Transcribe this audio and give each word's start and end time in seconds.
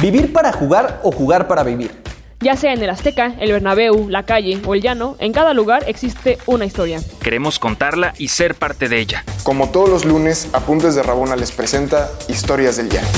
¿Vivir 0.00 0.32
para 0.32 0.52
jugar 0.52 1.00
o 1.02 1.10
jugar 1.10 1.48
para 1.48 1.64
vivir? 1.64 1.90
Ya 2.38 2.54
sea 2.54 2.72
en 2.72 2.80
el 2.80 2.88
Azteca, 2.88 3.34
el 3.40 3.50
Bernabéu, 3.50 4.08
la 4.08 4.22
calle 4.22 4.62
o 4.64 4.76
el 4.76 4.80
llano, 4.80 5.16
en 5.18 5.32
cada 5.32 5.54
lugar 5.54 5.82
existe 5.88 6.38
una 6.46 6.64
historia. 6.64 7.00
Queremos 7.20 7.58
contarla 7.58 8.14
y 8.16 8.28
ser 8.28 8.54
parte 8.54 8.88
de 8.88 9.00
ella. 9.00 9.24
Como 9.42 9.72
todos 9.72 9.88
los 9.88 10.04
lunes, 10.04 10.54
Apuntes 10.54 10.94
de 10.94 11.02
Rabona 11.02 11.34
les 11.34 11.50
presenta 11.50 12.08
Historias 12.28 12.76
del 12.76 12.90
Llano. 12.90 13.08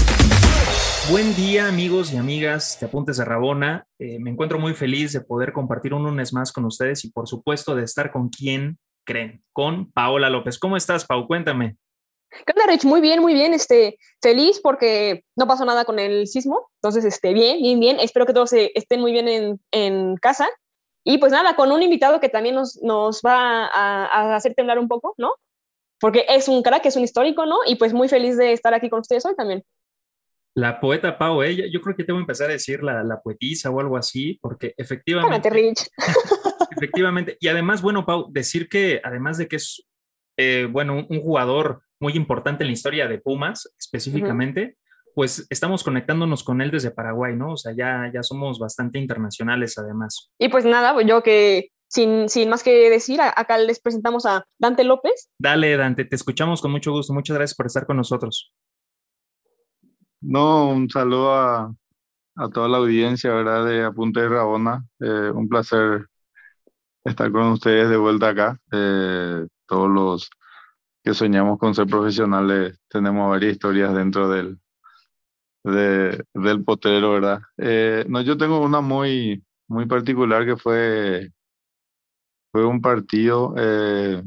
Buen 1.11 1.35
día 1.37 1.69
amigos 1.69 2.15
y 2.15 2.17
amigas 2.17 2.79
de 2.81 2.87
Apuntes 2.87 3.19
de 3.19 3.27
Rabona. 3.27 3.85
Eh, 3.99 4.19
me 4.19 4.31
encuentro 4.31 4.59
muy 4.59 4.73
feliz 4.73 5.13
de 5.13 5.21
poder 5.21 5.53
compartir 5.53 5.93
un 5.93 6.05
lunes 6.05 6.33
más 6.33 6.51
con 6.51 6.65
ustedes 6.65 7.05
y 7.05 7.11
por 7.11 7.29
supuesto 7.29 7.75
de 7.75 7.85
estar 7.85 8.11
con 8.11 8.31
quien 8.31 8.79
creen, 9.05 9.43
con 9.53 9.93
Paola 9.93 10.31
López. 10.31 10.59
¿Cómo 10.59 10.79
estás, 10.79 11.05
Pau? 11.05 11.27
Cuéntame. 11.27 11.77
¿Qué 12.31 12.53
onda, 12.55 12.73
Rich? 12.73 12.85
Muy 12.85 13.01
bien, 13.01 13.21
muy 13.21 13.35
bien. 13.35 13.55
Este, 13.55 13.99
feliz 14.23 14.61
porque 14.63 15.25
no 15.37 15.47
pasó 15.47 15.65
nada 15.65 15.85
con 15.85 15.99
el 15.99 16.27
sismo. 16.27 16.71
Entonces, 16.77 17.05
este, 17.05 17.33
bien, 17.33 17.61
bien, 17.61 17.81
bien. 17.81 18.01
Espero 18.01 18.27
que 18.27 18.33
todos 18.33 18.53
estén 18.53 19.01
muy 19.01 19.13
bien 19.13 19.29
en, 19.29 19.61
en, 19.73 20.17
casa. 20.17 20.49
Y 21.05 21.19
pues 21.19 21.33
nada, 21.33 21.57
con 21.57 21.73
un 21.73 21.83
invitado 21.83 22.21
que 22.21 22.29
también 22.29 22.55
nos, 22.55 22.81
nos 22.83 23.21
va 23.25 23.67
a, 23.67 24.07
a, 24.07 24.37
hacer 24.37 24.55
temblar 24.55 24.79
un 24.79 24.89
poco, 24.89 25.15
¿no? 25.19 25.35
Porque 25.99 26.25
es 26.29 26.49
un 26.49 26.63
que 26.63 26.89
es 26.89 26.97
un 26.97 27.05
histórico, 27.05 27.47
¿no? 27.47 27.59
Y 27.67 27.77
pues 27.77 27.93
muy 27.93 28.09
feliz 28.09 28.37
de 28.37 28.53
estar 28.53 28.73
aquí 28.75 28.89
con 28.89 29.01
ustedes 29.01 29.27
hoy 29.27 29.35
también. 29.35 29.65
La 30.55 30.81
poeta 30.81 31.17
Pau, 31.17 31.43
ella, 31.43 31.65
yo 31.71 31.81
creo 31.81 31.97
que 31.97 32.05
te 32.05 32.13
voy 32.13 32.21
a 32.21 32.23
empezar 32.23 32.51
a 32.51 32.53
decir 32.53 32.83
la, 32.83 33.05
la 33.05 33.21
poetisa 33.21 33.71
o 33.71 33.81
algo 33.81 33.97
así, 33.97 34.39
porque 34.43 34.75
efectivamente. 34.77 35.49
Cálmate, 35.49 35.51
Rich. 35.51 35.89
efectivamente. 36.77 37.37
Y 37.41 37.49
además, 37.49 37.83
bueno, 37.83 38.05
Pau, 38.05 38.27
decir 38.31 38.69
que 38.69 39.01
además 39.03 39.39
de 39.39 39.49
que 39.49 39.57
es, 39.57 39.87
eh, 40.37 40.67
bueno, 40.71 40.95
un, 40.95 41.07
un 41.09 41.21
jugador 41.21 41.83
muy 42.01 42.15
importante 42.15 42.65
en 42.65 42.69
la 42.69 42.73
historia 42.73 43.07
de 43.07 43.19
Pumas 43.19 43.73
específicamente, 43.79 44.63
uh 44.63 44.69
-huh. 44.69 45.13
pues 45.15 45.47
estamos 45.51 45.85
conectándonos 45.85 46.43
con 46.43 46.61
él 46.61 46.71
desde 46.71 46.91
Paraguay, 46.91 47.37
¿no? 47.37 47.53
O 47.53 47.57
sea, 47.57 47.73
ya, 47.77 48.11
ya 48.13 48.23
somos 48.23 48.59
bastante 48.59 48.99
internacionales 48.99 49.77
además. 49.79 50.31
Y 50.39 50.49
pues 50.49 50.65
nada, 50.65 51.01
yo 51.03 51.23
que 51.23 51.71
sin, 51.89 52.29
sin 52.29 52.49
más 52.49 52.63
que 52.63 52.89
decir, 52.89 53.21
acá 53.21 53.59
les 53.59 53.81
presentamos 53.81 54.25
a 54.25 54.45
Dante 54.59 54.85
López. 54.85 55.29
Dale, 55.39 55.77
Dante, 55.77 56.05
te 56.05 56.17
escuchamos 56.17 56.63
con 56.63 56.71
mucho 56.71 56.93
gusto. 56.93 57.13
Muchas 57.13 57.37
gracias 57.37 57.57
por 57.57 57.67
estar 57.67 57.85
con 57.85 57.97
nosotros. 57.97 58.53
No, 60.23 60.69
un 60.69 60.89
saludo 60.89 61.35
a, 61.35 61.75
a 62.37 62.49
toda 62.49 62.69
la 62.69 62.77
audiencia, 62.77 63.33
¿verdad? 63.33 63.67
De 63.67 63.85
Apunte 63.85 64.21
de 64.21 64.29
Rabona. 64.29 64.85
Eh, 65.01 65.31
un 65.35 65.49
placer 65.49 66.07
estar 67.05 67.33
con 67.33 67.49
ustedes 67.53 67.89
de 67.91 67.97
vuelta 67.97 68.29
acá. 68.29 68.59
Eh, 68.71 69.47
todos 69.67 69.91
los 69.91 70.31
que 71.03 71.15
soñamos 71.15 71.59
con 71.59 71.75
ser 71.75 71.87
profesionales, 71.87 72.81
tenemos 72.89 73.31
varias 73.31 73.53
historias 73.53 73.95
dentro 73.95 74.29
del, 74.29 74.59
de, 75.65 76.25
del 76.35 76.65
potero, 76.65 77.13
¿verdad? 77.13 77.41
Eh, 77.57 78.05
no, 78.09 78.21
yo 78.23 78.37
tengo 78.37 78.61
una 78.61 78.81
muy, 78.81 79.45
muy 79.69 79.87
particular 79.87 80.45
que 80.45 80.57
fue, 80.57 81.33
fue 82.53 82.67
un 82.67 82.81
partido 82.81 83.55
eh, 83.57 84.23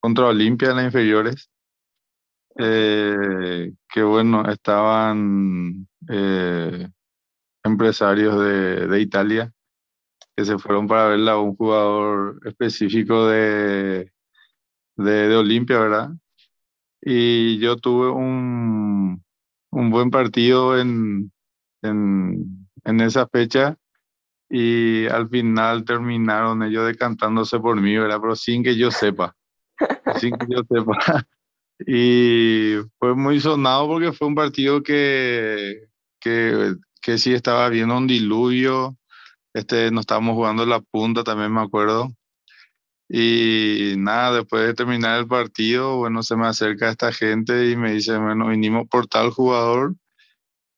contra 0.00 0.26
Olimpia 0.26 0.70
en 0.70 0.76
las 0.76 0.86
inferiores, 0.86 1.50
eh, 2.58 3.72
que 3.88 4.02
bueno, 4.02 4.48
estaban 4.50 5.86
eh, 6.08 6.88
empresarios 7.64 8.40
de, 8.40 8.86
de 8.88 9.00
Italia 9.00 9.52
que 10.36 10.44
se 10.44 10.58
fueron 10.58 10.86
para 10.86 11.08
verla 11.08 11.32
a 11.32 11.40
un 11.40 11.54
jugador 11.54 12.40
específico 12.46 13.26
de 13.26 14.10
de, 15.04 15.28
de 15.28 15.36
Olimpia, 15.36 15.78
¿verdad? 15.78 16.10
Y 17.02 17.58
yo 17.58 17.76
tuve 17.76 18.10
un, 18.10 19.24
un 19.70 19.90
buen 19.90 20.10
partido 20.10 20.78
en, 20.78 21.32
en, 21.82 22.68
en, 22.84 23.00
esa 23.00 23.26
fecha 23.26 23.76
y 24.48 25.06
al 25.06 25.28
final 25.28 25.84
terminaron 25.84 26.62
ellos 26.62 26.86
decantándose 26.86 27.58
por 27.58 27.80
mí, 27.80 27.96
¿verdad? 27.96 28.18
Pero 28.20 28.36
sin 28.36 28.62
que 28.62 28.76
yo 28.76 28.90
sepa, 28.90 29.34
sin 30.18 30.36
que 30.36 30.46
yo 30.48 30.62
sepa. 30.68 30.94
Y 31.86 32.74
fue 32.98 33.14
muy 33.14 33.40
sonado 33.40 33.88
porque 33.88 34.12
fue 34.12 34.28
un 34.28 34.34
partido 34.34 34.82
que, 34.82 35.88
que, 36.20 36.74
que 37.00 37.16
sí 37.16 37.32
estaba 37.32 37.70
viendo 37.70 37.96
un 37.96 38.06
diluvio, 38.06 38.98
este, 39.54 39.90
nos 39.90 40.02
estábamos 40.02 40.34
jugando 40.34 40.66
la 40.66 40.80
punta, 40.80 41.24
también 41.24 41.52
me 41.52 41.62
acuerdo. 41.62 42.10
Y 43.12 43.94
nada, 43.98 44.36
después 44.36 44.64
de 44.68 44.74
terminar 44.74 45.18
el 45.18 45.26
partido, 45.26 45.96
bueno, 45.96 46.22
se 46.22 46.36
me 46.36 46.46
acerca 46.46 46.90
esta 46.90 47.12
gente 47.12 47.68
y 47.68 47.76
me 47.76 47.92
dice, 47.92 48.16
bueno, 48.16 48.46
vinimos 48.48 48.86
por 48.88 49.08
tal 49.08 49.30
jugador 49.30 49.96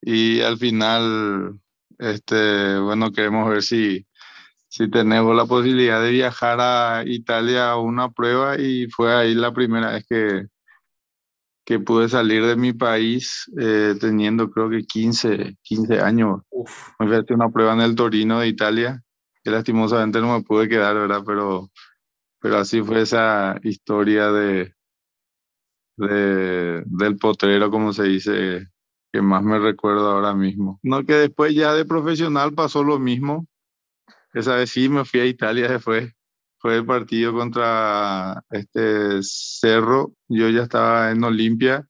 y 0.01 0.41
al 0.41 0.57
final, 0.57 1.61
este, 1.99 2.79
bueno, 2.79 3.13
queremos 3.13 3.51
ver 3.51 3.63
si, 3.63 4.07
si 4.67 4.89
tenemos 4.91 5.37
la 5.37 5.45
posibilidad 5.45 6.03
de 6.03 6.11
viajar 6.11 6.59
a 6.61 7.05
Italia 7.07 7.73
a 7.73 7.77
una 7.77 8.11
prueba 8.11 8.59
y 8.59 8.87
fue 8.87 9.15
ahí 9.15 9.35
la 9.35 9.53
primera 9.53 9.93
vez 9.93 10.07
que, 10.09 10.47
que 11.67 11.81
pude 11.81 12.09
salir 12.09 12.47
de 12.47 12.57
mi 12.57 12.73
país 12.73 13.45
eh, 13.61 13.95
teniendo 14.01 14.51
creo 14.51 14.71
que 14.71 14.85
15, 14.85 15.59
15 15.61 16.01
años. 16.01 16.41
Uf. 16.49 16.89
Me 16.99 17.09
fui 17.09 17.17
a 17.17 17.19
hacer 17.21 17.37
una 17.37 17.51
prueba 17.51 17.75
en 17.75 17.83
el 17.83 17.95
Torino 17.95 18.41
de 18.41 18.49
Italia, 18.49 19.03
que 19.45 19.51
lastimosamente 19.51 20.19
no 20.23 20.33
me 20.35 20.43
pude 20.43 20.67
quedar, 20.67 20.95
¿verdad? 20.95 21.23
Pero 21.27 21.71
pero 22.43 22.59
así 22.59 22.83
fue 22.83 23.03
esa 23.03 23.57
historia 23.63 24.33
de, 24.33 24.75
de, 25.97 26.83
del 26.87 27.17
potrero, 27.17 27.71
como 27.71 27.93
se 27.93 28.03
dice, 28.03 28.69
que 29.13 29.23
más 29.23 29.45
me 29.45 29.61
recuerdo 29.61 30.11
ahora 30.11 30.35
mismo. 30.35 30.81
No 30.83 31.05
que 31.05 31.15
después 31.15 31.55
ya 31.55 31.73
de 31.73 31.85
profesional 31.85 32.53
pasó 32.53 32.83
lo 32.83 32.99
mismo. 32.99 33.47
Esa 34.35 34.57
vez 34.57 34.71
sí 34.71 34.89
me 34.89 35.05
fui 35.05 35.21
a 35.21 35.27
Italia 35.27 35.69
después. 35.69 36.13
Fue 36.59 36.79
el 36.79 36.85
partido 36.85 37.33
contra 37.33 38.43
este 38.51 39.23
Cerro. 39.23 40.13
Yo 40.29 40.49
ya 40.49 40.65
estaba 40.65 41.13
en 41.13 41.23
Olimpia 41.23 41.87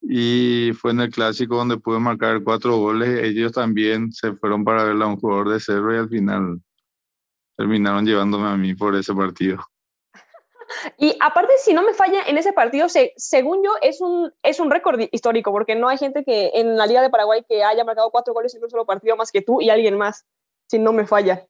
y 0.00 0.70
fue 0.72 0.92
en 0.92 1.00
el 1.00 1.10
clásico 1.10 1.56
donde 1.56 1.76
pude 1.76 1.98
marcar 1.98 2.42
cuatro 2.42 2.78
goles. 2.78 3.22
Ellos 3.22 3.52
también 3.52 4.10
se 4.10 4.32
fueron 4.36 4.64
para 4.64 4.84
ver 4.84 5.02
a 5.02 5.06
un 5.06 5.16
jugador 5.16 5.50
de 5.50 5.60
Cerro 5.60 5.94
y 5.94 5.98
al 5.98 6.08
final 6.08 6.62
terminaron 7.56 8.04
llevándome 8.04 8.48
a 8.48 8.56
mí 8.56 8.74
por 8.74 8.94
ese 8.94 9.14
partido. 9.14 9.58
Y 10.98 11.16
aparte, 11.20 11.52
si 11.58 11.72
no 11.72 11.82
me 11.82 11.94
falla, 11.94 12.24
en 12.26 12.38
ese 12.38 12.52
partido, 12.52 12.88
se, 12.88 13.12
según 13.16 13.62
yo, 13.64 13.70
es 13.82 14.00
un, 14.00 14.32
es 14.42 14.58
un 14.58 14.68
récord 14.68 15.00
histórico, 15.12 15.52
porque 15.52 15.76
no 15.76 15.88
hay 15.88 15.96
gente 15.96 16.24
que 16.24 16.50
en 16.54 16.76
la 16.76 16.86
Liga 16.86 17.02
de 17.02 17.08
Paraguay 17.08 17.44
que 17.48 17.62
haya 17.62 17.84
marcado 17.84 18.10
cuatro 18.10 18.34
goles 18.34 18.52
en 18.56 18.64
un 18.64 18.70
solo 18.70 18.84
partido 18.84 19.16
más 19.16 19.30
que 19.30 19.42
tú 19.42 19.60
y 19.60 19.70
alguien 19.70 19.96
más, 19.96 20.26
si 20.68 20.80
no 20.80 20.92
me 20.92 21.06
falla. 21.06 21.46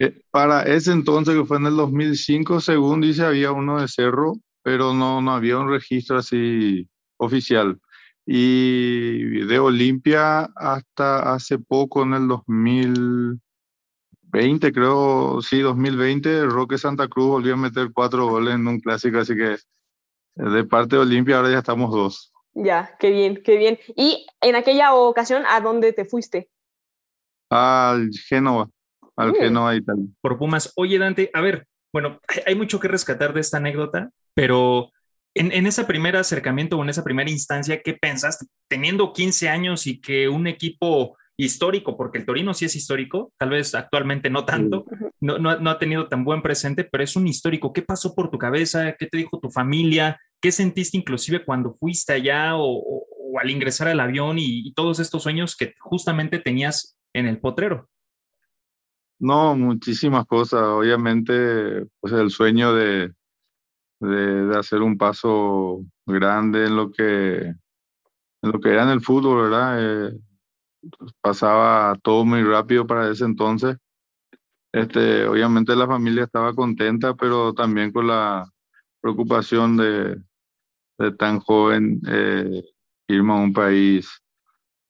Eh, 0.00 0.20
para 0.32 0.62
ese 0.62 0.90
entonces, 0.90 1.36
que 1.36 1.44
fue 1.44 1.58
en 1.58 1.66
el 1.66 1.76
2005, 1.76 2.60
según 2.60 3.00
dice, 3.00 3.24
había 3.24 3.52
uno 3.52 3.80
de 3.80 3.88
Cerro, 3.88 4.34
pero 4.62 4.92
no, 4.92 5.20
no 5.22 5.32
había 5.32 5.58
un 5.58 5.70
registro 5.70 6.18
así 6.18 6.88
oficial. 7.18 7.78
Y 8.26 9.46
de 9.46 9.58
Olimpia 9.60 10.48
hasta 10.56 11.32
hace 11.32 11.58
poco, 11.58 12.02
en 12.02 12.14
el 12.14 12.26
2000 12.26 13.40
20, 14.28 14.72
creo, 14.72 15.40
sí, 15.42 15.60
2020, 15.60 16.46
Roque 16.46 16.78
Santa 16.78 17.08
Cruz 17.08 17.26
volvió 17.28 17.54
a 17.54 17.56
meter 17.56 17.90
cuatro 17.92 18.26
goles 18.28 18.54
en 18.54 18.66
un 18.66 18.80
clásico, 18.80 19.18
así 19.18 19.34
que 19.34 19.56
de 20.34 20.64
parte 20.64 20.96
de 20.96 21.02
Olimpia 21.02 21.36
ahora 21.36 21.50
ya 21.50 21.58
estamos 21.58 21.90
dos. 21.90 22.32
Ya, 22.54 22.96
qué 22.98 23.10
bien, 23.10 23.42
qué 23.44 23.56
bien. 23.56 23.78
Y 23.96 24.26
en 24.40 24.56
aquella 24.56 24.94
ocasión, 24.94 25.42
¿a 25.48 25.60
dónde 25.60 25.92
te 25.92 26.04
fuiste? 26.04 26.48
Al 27.50 28.10
Génova, 28.28 28.68
al 29.16 29.32
Mm. 29.32 29.36
Génova 29.36 29.76
Italia. 29.76 30.04
Por 30.20 30.38
Pumas. 30.38 30.72
Oye, 30.76 30.98
Dante, 30.98 31.30
a 31.32 31.40
ver, 31.40 31.66
bueno, 31.92 32.20
hay- 32.28 32.42
hay 32.46 32.54
mucho 32.54 32.80
que 32.80 32.88
rescatar 32.88 33.32
de 33.32 33.40
esta 33.40 33.58
anécdota, 33.58 34.10
pero 34.34 34.90
en, 35.34 35.52
en 35.52 35.66
ese 35.66 35.84
primer 35.84 36.16
acercamiento 36.16 36.76
o 36.78 36.82
en 36.82 36.88
esa 36.90 37.04
primera 37.04 37.30
instancia, 37.30 37.80
¿qué 37.82 37.94
pensaste? 37.94 38.46
Teniendo 38.68 39.12
15 39.12 39.48
años 39.48 39.86
y 39.86 40.00
que 40.00 40.28
un 40.28 40.46
equipo 40.46 41.16
histórico, 41.36 41.96
porque 41.96 42.18
el 42.18 42.26
Torino 42.26 42.54
sí 42.54 42.64
es 42.64 42.76
histórico, 42.76 43.32
tal 43.38 43.50
vez 43.50 43.74
actualmente 43.74 44.30
no 44.30 44.44
tanto, 44.44 44.84
no, 45.20 45.38
no, 45.38 45.58
no 45.58 45.70
ha 45.70 45.78
tenido 45.78 46.08
tan 46.08 46.24
buen 46.24 46.42
presente, 46.42 46.84
pero 46.84 47.04
es 47.04 47.16
un 47.16 47.26
histórico. 47.28 47.72
¿Qué 47.72 47.82
pasó 47.82 48.14
por 48.14 48.30
tu 48.30 48.38
cabeza? 48.38 48.94
¿Qué 48.98 49.06
te 49.06 49.18
dijo 49.18 49.38
tu 49.40 49.50
familia? 49.50 50.18
¿Qué 50.40 50.52
sentiste 50.52 50.96
inclusive 50.96 51.44
cuando 51.44 51.74
fuiste 51.74 52.12
allá 52.14 52.56
o, 52.56 52.64
o- 52.66 53.06
o 53.32 53.38
al 53.40 53.50
ingresar 53.50 53.88
al 53.88 54.00
avión 54.00 54.38
y, 54.38 54.66
y 54.68 54.72
todos 54.74 55.00
estos 55.00 55.22
sueños 55.24 55.56
que 55.56 55.74
justamente 55.80 56.38
tenías 56.38 56.96
en 57.12 57.26
el 57.26 57.38
potrero? 57.40 57.88
No, 59.18 59.56
muchísimas 59.56 60.26
cosas. 60.26 60.62
Obviamente, 60.62 61.86
pues 62.00 62.12
el 62.12 62.30
sueño 62.30 62.74
de, 62.74 63.12
de, 64.00 64.46
de 64.46 64.58
hacer 64.58 64.82
un 64.82 64.98
paso 64.98 65.82
grande 66.06 66.66
en 66.66 66.76
lo 66.76 66.90
que, 66.92 67.38
en 67.46 67.56
lo 68.42 68.60
que 68.60 68.70
era 68.70 68.84
en 68.84 68.90
el 68.90 69.00
fútbol, 69.02 69.44
¿verdad? 69.50 70.08
Eh, 70.10 70.18
pasaba 71.20 71.96
todo 72.02 72.24
muy 72.24 72.42
rápido 72.42 72.86
para 72.86 73.10
ese 73.10 73.24
entonces. 73.24 73.76
Este, 74.72 75.26
obviamente 75.26 75.74
la 75.74 75.86
familia 75.86 76.24
estaba 76.24 76.54
contenta, 76.54 77.14
pero 77.14 77.54
también 77.54 77.92
con 77.92 78.08
la 78.08 78.50
preocupación 79.00 79.76
de, 79.76 80.16
de 80.98 81.12
tan 81.12 81.40
joven 81.40 82.00
eh, 82.08 82.62
irme 83.08 83.32
a 83.32 83.36
un 83.36 83.52
país 83.52 84.22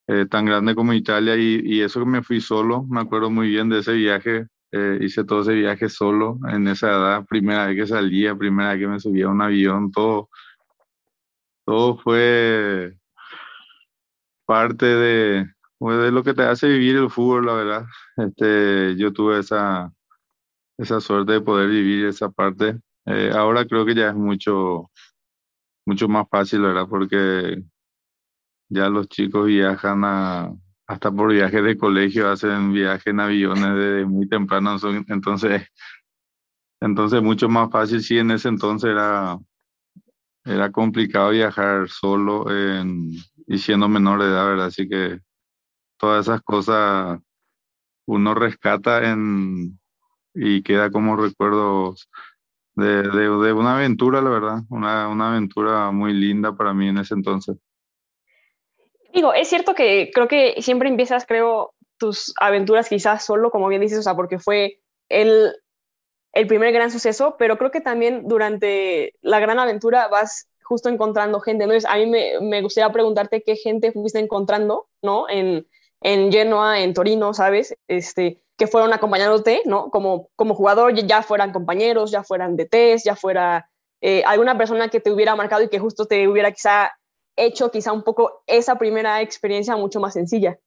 eh, 0.08 0.26
tan 0.26 0.46
grande 0.46 0.74
como 0.74 0.92
Italia 0.92 1.36
y, 1.36 1.60
y, 1.64 1.80
eso 1.82 2.00
que 2.00 2.06
me 2.06 2.22
fui 2.22 2.40
solo, 2.40 2.84
me 2.84 3.00
acuerdo 3.00 3.30
muy 3.30 3.48
bien 3.48 3.68
de 3.68 3.80
ese 3.80 3.92
viaje, 3.92 4.46
eh, 4.72 4.98
hice 5.00 5.24
todo 5.24 5.42
ese 5.42 5.54
viaje 5.54 5.88
solo 5.88 6.38
en 6.48 6.68
esa 6.68 6.88
edad, 6.88 7.26
primera 7.26 7.66
vez 7.66 7.76
que 7.76 7.86
salía, 7.86 8.36
primera 8.36 8.70
vez 8.70 8.80
que 8.80 8.88
me 8.88 9.00
subía 9.00 9.26
a 9.26 9.30
un 9.30 9.42
avión, 9.42 9.90
todo, 9.90 10.30
todo 11.64 11.98
fue 11.98 12.96
parte 14.46 14.86
de, 14.86 15.55
pues, 15.78 15.98
de 15.98 16.10
lo 16.12 16.22
que 16.22 16.34
te 16.34 16.42
hace 16.42 16.68
vivir 16.68 16.96
el 16.96 17.10
fútbol, 17.10 17.46
la 17.46 17.52
verdad. 17.54 17.86
Este, 18.16 18.96
yo 18.96 19.12
tuve 19.12 19.40
esa, 19.40 19.92
esa 20.78 21.00
suerte 21.00 21.32
de 21.32 21.40
poder 21.40 21.68
vivir 21.70 22.06
esa 22.06 22.30
parte. 22.30 22.78
Eh, 23.06 23.30
ahora 23.34 23.66
creo 23.66 23.84
que 23.86 23.94
ya 23.94 24.08
es 24.08 24.14
mucho, 24.14 24.90
mucho 25.86 26.08
más 26.08 26.26
fácil, 26.30 26.62
¿verdad? 26.62 26.86
Porque 26.88 27.62
ya 28.68 28.88
los 28.88 29.08
chicos 29.08 29.46
viajan 29.46 30.02
hasta 30.86 31.10
por 31.12 31.32
viajes 31.32 31.62
de 31.62 31.78
colegio, 31.78 32.30
hacen 32.30 32.72
viajes 32.72 33.06
en 33.06 33.20
aviones 33.20 33.74
desde 33.74 34.06
muy 34.06 34.28
temprano, 34.28 34.76
entonces, 35.08 35.62
entonces 36.80 37.22
mucho 37.22 37.48
más 37.48 37.70
fácil. 37.70 38.02
Sí, 38.02 38.18
en 38.18 38.32
ese 38.32 38.48
entonces 38.48 38.90
era, 38.90 39.38
era 40.44 40.70
complicado 40.72 41.30
viajar 41.30 41.88
solo 41.88 42.50
en, 42.50 43.12
y 43.46 43.58
siendo 43.58 43.88
menor 43.88 44.22
de 44.22 44.28
edad, 44.28 44.46
¿verdad? 44.46 44.66
Así 44.66 44.88
que 44.88 45.20
todas 45.98 46.26
esas 46.26 46.42
cosas 46.42 47.20
uno 48.06 48.34
rescata 48.34 49.10
en, 49.10 49.78
y 50.34 50.62
queda 50.62 50.90
como 50.90 51.16
recuerdos 51.16 52.08
de, 52.74 53.02
de, 53.02 53.52
una 53.52 53.76
aventura, 53.76 54.20
la 54.20 54.30
verdad, 54.30 54.58
una, 54.68 55.08
una 55.08 55.30
aventura 55.30 55.90
muy 55.90 56.12
linda 56.12 56.54
para 56.54 56.74
mí 56.74 56.88
en 56.88 56.98
ese 56.98 57.14
entonces. 57.14 57.56
Digo, 59.14 59.32
es 59.32 59.48
cierto 59.48 59.74
que 59.74 60.10
creo 60.12 60.28
que 60.28 60.60
siempre 60.60 60.90
empiezas, 60.90 61.24
creo, 61.26 61.74
tus 61.96 62.34
aventuras 62.38 62.88
quizás 62.88 63.24
solo, 63.24 63.50
como 63.50 63.68
bien 63.68 63.80
dices, 63.80 63.98
o 63.98 64.02
sea, 64.02 64.14
porque 64.14 64.38
fue 64.38 64.82
el, 65.08 65.54
el 66.34 66.46
primer 66.46 66.72
gran 66.72 66.90
suceso, 66.90 67.36
pero 67.38 67.56
creo 67.56 67.70
que 67.70 67.80
también 67.80 68.28
durante 68.28 69.14
la 69.22 69.40
gran 69.40 69.58
aventura 69.58 70.08
vas 70.08 70.50
justo 70.62 70.90
encontrando 70.90 71.40
gente. 71.40 71.64
Entonces, 71.64 71.88
a 71.88 71.96
mí 71.96 72.06
me, 72.06 72.40
me 72.42 72.60
gustaría 72.60 72.92
preguntarte 72.92 73.42
qué 73.42 73.56
gente 73.56 73.92
fuiste 73.92 74.18
encontrando, 74.18 74.88
¿no? 75.00 75.26
En 76.00 76.30
Genoa, 76.30 76.80
en 76.80 76.94
Torino, 76.94 77.34
¿sabes? 77.34 77.76
Este, 77.88 78.42
que 78.56 78.66
fueron 78.66 78.92
acompañándote, 78.92 79.62
¿no? 79.66 79.90
Como, 79.90 80.30
como 80.36 80.54
jugador, 80.54 80.94
ya 80.94 81.22
fueran 81.22 81.52
compañeros, 81.52 82.10
ya 82.10 82.24
fueran 82.24 82.56
de 82.56 82.66
test, 82.66 83.04
ya 83.04 83.16
fuera 83.16 83.68
eh, 84.00 84.22
alguna 84.24 84.56
persona 84.56 84.88
que 84.88 85.00
te 85.00 85.10
hubiera 85.10 85.36
marcado 85.36 85.62
y 85.62 85.68
que 85.68 85.78
justo 85.78 86.06
te 86.06 86.28
hubiera 86.28 86.52
quizá 86.52 86.92
hecho 87.36 87.70
quizá 87.70 87.92
un 87.92 88.02
poco 88.02 88.42
esa 88.46 88.78
primera 88.78 89.20
experiencia 89.20 89.76
mucho 89.76 90.00
más 90.00 90.14
sencilla. 90.14 90.58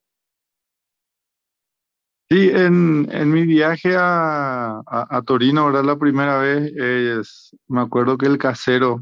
Sí, 2.31 2.51
en, 2.51 3.09
en 3.11 3.31
mi 3.31 3.43
viaje 3.43 3.95
a, 3.97 4.83
a, 4.85 5.21
Torino, 5.23 5.65
¿verdad? 5.65 5.83
La 5.83 5.97
primera 5.97 6.37
vez, 6.37 6.71
es, 6.75 7.55
me 7.67 7.81
acuerdo 7.81 8.19
que 8.19 8.27
el 8.27 8.37
casero, 8.37 9.01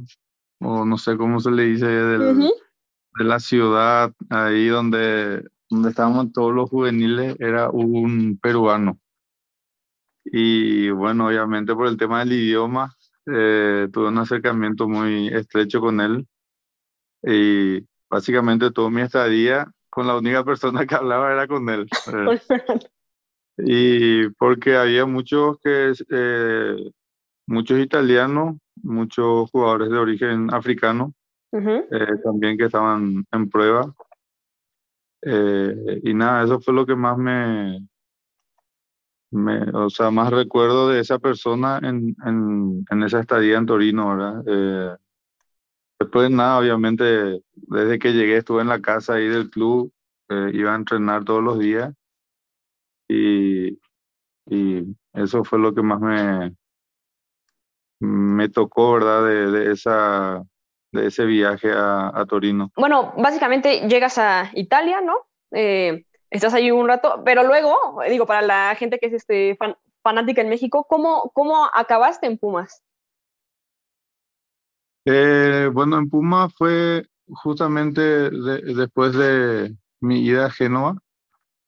o 0.62 0.86
no 0.86 0.98
sé 0.98 1.18
cómo 1.18 1.42
se 1.42 1.52
le 1.52 1.64
dice, 1.64 1.88
del, 1.88 2.40
de 2.40 3.24
la 3.26 3.42
ciudad, 3.42 4.14
ahí 4.30 4.68
donde 4.68 5.46
donde 5.70 5.90
estábamos 5.90 6.32
todos 6.32 6.54
los 6.54 6.70
juveniles, 6.70 7.36
era 7.40 7.70
un 7.70 8.38
peruano. 8.42 9.00
Y 10.26 10.90
bueno, 10.90 11.28
obviamente 11.28 11.74
por 11.74 11.88
el 11.88 11.98
tema 11.98 12.20
del 12.20 12.34
idioma, 12.34 12.94
eh, 13.26 13.88
tuve 13.92 14.08
un 14.10 14.18
acercamiento 14.18 14.88
muy 14.88 15.28
estrecho 15.30 15.80
con 15.80 16.02
él. 16.02 16.28
Y 17.24 17.86
básicamente 18.10 18.72
todo 18.72 18.90
mi 18.90 19.02
estadía 19.02 19.70
con 19.90 20.08
la 20.08 20.18
única 20.18 20.44
persona 20.44 20.86
que 20.86 20.96
hablaba 20.96 21.32
era 21.32 21.48
con 21.48 21.68
él. 21.70 21.88
y 23.58 24.30
porque 24.32 24.76
había 24.76 25.06
muchos 25.06 25.58
que 25.64 25.94
eh, 26.10 26.92
muchos 27.48 27.80
italianos, 27.80 28.58
muchos 28.84 29.50
jugadores 29.50 29.90
de 29.90 29.98
origen 29.98 30.54
africano, 30.54 31.14
eh, 31.52 32.18
también 32.24 32.58
que 32.58 32.66
estaban 32.66 33.26
en 33.32 33.50
prueba. 33.50 33.94
Eh, 35.22 36.02
y 36.04 36.14
nada, 36.14 36.44
eso 36.44 36.60
fue 36.60 36.74
lo 36.74 36.86
que 36.86 36.96
más 36.96 37.18
me, 37.18 37.80
me, 39.32 39.62
o 39.74 39.90
sea, 39.90 40.12
más 40.12 40.32
recuerdo 40.32 40.90
de 40.90 41.00
esa 41.00 41.20
persona 41.20 41.80
en, 41.84 42.16
en, 42.26 42.86
en 42.90 43.04
esa 43.04 43.20
estadía 43.20 43.58
en 43.58 43.66
Torino, 43.66 44.10
¿verdad? 44.10 44.44
Eh, 44.48 44.98
después 46.00 46.30
nada, 46.30 46.60
obviamente, 46.60 47.42
desde 47.54 48.00
que 48.00 48.14
llegué 48.14 48.38
estuve 48.38 48.62
en 48.62 48.70
la 48.70 48.82
casa 48.82 49.16
ahí 49.16 49.28
del 49.28 49.50
club, 49.50 49.92
eh, 50.30 50.52
iba 50.54 50.74
a 50.74 50.76
entrenar 50.78 51.24
todos 51.26 51.44
los 51.44 51.60
días 51.60 51.94
y, 53.08 53.80
y 54.46 54.96
eso 55.14 55.44
fue 55.44 55.60
lo 55.60 55.74
que 55.74 55.82
más 55.82 56.00
me, 56.00 56.56
me 58.00 58.50
tocó, 58.50 58.94
¿verdad? 58.94 59.26
De, 59.26 59.52
de 59.52 59.72
esa 59.72 60.44
de 60.92 61.08
ese 61.08 61.26
viaje 61.26 61.72
a, 61.74 62.26
Torino? 62.28 62.72
Bueno, 62.76 63.14
básicamente 63.18 63.88
llegas 63.88 64.18
a 64.18 64.50
Italia, 64.54 65.02
¿no? 65.02 65.16
Eh, 65.52 66.06
estás 66.30 66.54
ahí 66.54 66.72
un 66.72 66.88
rato, 66.88 67.22
pero 67.26 67.44
luego, 67.44 67.76
digo, 68.10 68.26
para 68.26 68.42
la 68.42 68.76
gente 68.76 69.00
que 69.00 69.08
es 69.08 69.14
este 69.14 69.58
fanática 70.04 70.42
en 70.42 70.50
México, 70.50 70.86
¿cómo, 70.90 71.32
¿cómo 71.34 71.70
acabaste 71.74 72.28
en 72.28 72.38
Pumas? 72.38 72.84
Eh, 75.06 75.70
bueno, 75.74 75.98
en 75.98 76.10
Pumas 76.10 76.54
fue 76.56 77.08
justamente 77.28 78.30
después 78.30 79.14
de 79.14 79.76
mi 80.02 80.20
ida 80.26 80.46
a 80.46 80.50
Génova. 80.50 80.98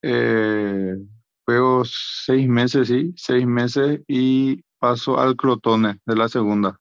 Eh, 0.02 0.96
juego 1.46 1.84
seis 1.86 2.48
meses, 2.48 2.88
sí, 2.88 3.14
seis 3.16 3.46
meses 3.46 4.02
y 4.08 4.64
paso 4.78 5.20
al 5.20 5.36
Crotone 5.36 6.00
de 6.06 6.16
la 6.16 6.30
segunda 6.30 6.80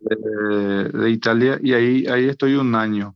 de, 0.00 1.10
Italia 1.10 1.58
y 1.62 1.72
ahí, 1.72 2.06
ahí 2.06 2.28
estoy 2.28 2.54
un 2.54 2.74
año. 2.74 3.14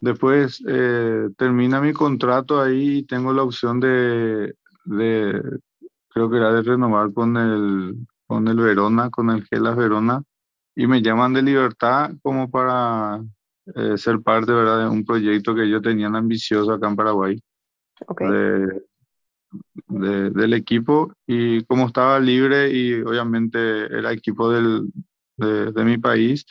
Después 0.00 0.62
eh, 0.66 1.28
termina 1.36 1.80
mi 1.80 1.92
contrato 1.92 2.60
ahí 2.60 2.98
y 2.98 3.02
tengo 3.02 3.32
la 3.32 3.42
opción 3.42 3.78
de, 3.78 4.54
de, 4.84 5.42
creo 6.08 6.30
que 6.30 6.36
era 6.38 6.52
de 6.52 6.62
renovar 6.62 7.12
con 7.12 7.36
el, 7.36 7.94
con 8.26 8.48
el 8.48 8.56
Verona, 8.56 9.10
con 9.10 9.30
el 9.30 9.44
Gelas 9.44 9.76
Verona, 9.76 10.22
y 10.74 10.86
me 10.86 11.02
llaman 11.02 11.34
de 11.34 11.42
libertad 11.42 12.12
como 12.22 12.50
para 12.50 13.22
eh, 13.74 13.98
ser 13.98 14.20
parte 14.20 14.52
¿verdad? 14.52 14.80
de 14.80 14.88
un 14.88 15.04
proyecto 15.04 15.54
que 15.54 15.68
yo 15.68 15.80
tenía 15.82 16.06
ambicioso 16.06 16.72
acá 16.72 16.88
en 16.88 16.96
Paraguay. 16.96 17.40
del 19.88 20.52
equipo 20.54 21.12
y 21.26 21.62
como 21.64 21.86
estaba 21.86 22.18
libre 22.18 22.70
y 22.72 23.00
obviamente 23.02 23.84
era 23.84 24.10
equipo 24.10 24.50
del, 24.50 24.90
de, 25.36 25.84
mi 25.84 25.98
país, 25.98 26.46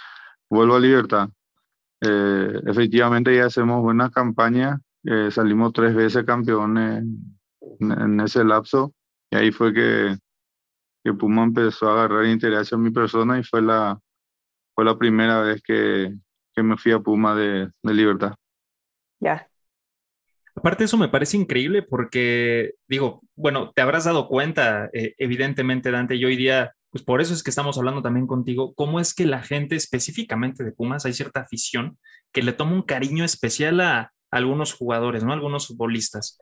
vuelvo 0.49 0.75
a 0.75 0.79
Libertad. 0.79 1.29
Eh, 2.01 2.61
efectivamente 2.65 3.35
ya 3.35 3.45
hacemos 3.45 3.81
buenas 3.81 4.11
campañas, 4.11 4.79
eh, 5.05 5.29
salimos 5.31 5.73
tres 5.73 5.95
veces 5.95 6.25
campeones 6.25 7.03
en, 7.79 8.19
ese 8.19 8.43
lapso 8.43 8.93
y 9.31 9.37
ahí 9.37 9.51
fue 9.51 9.73
que, 9.73 10.17
que 11.03 11.13
Puma 11.13 11.43
empezó 11.43 11.89
a 11.89 11.93
agarrar 11.93 12.25
interés 12.25 12.71
en 12.71 12.81
mi 12.81 12.91
persona 12.91 13.39
y 13.39 13.43
fue 13.43 13.61
la, 13.61 13.97
fue 14.75 14.85
la 14.85 14.97
primera 14.97 15.41
vez 15.41 15.61
que, 15.63 16.13
que 16.53 16.63
me 16.63 16.77
fui 16.77 16.91
a 16.91 16.99
Puma 16.99 17.35
de, 17.35 17.69
de 17.81 17.93
Libertad. 17.93 18.33
Ya. 19.19 19.47
Aparte 20.55 20.83
eso 20.83 20.97
me 20.97 21.09
parece 21.09 21.37
increíble 21.37 21.81
porque, 21.81 22.75
digo, 22.87 23.21
bueno, 23.35 23.71
te 23.73 23.81
habrás 23.81 24.05
dado 24.05 24.27
cuenta, 24.27 24.89
eh, 24.93 25.15
evidentemente, 25.17 25.89
Dante, 25.89 26.15
y 26.15 26.25
hoy 26.25 26.35
día 26.35 26.73
pues 26.93 27.03
por 27.03 27.21
eso 27.21 27.33
es 27.33 27.41
que 27.41 27.49
estamos 27.49 27.75
hablando 27.79 28.03
también 28.03 28.27
contigo, 28.27 28.75
cómo 28.75 28.99
es 28.99 29.15
que 29.15 29.25
la 29.25 29.41
gente 29.41 29.75
específicamente 29.75 30.63
de 30.63 30.71
Pumas 30.71 31.07
hay 31.07 31.13
cierta 31.13 31.39
afición 31.39 31.97
que 32.31 32.43
le 32.43 32.53
toma 32.53 32.73
un 32.73 32.83
cariño 32.83 33.25
especial 33.25 33.81
a, 33.81 34.13
algunos 34.29 34.73
jugadores, 34.73 35.23
¿no? 35.23 35.33
algunos 35.33 35.67
futbolistas. 35.67 36.39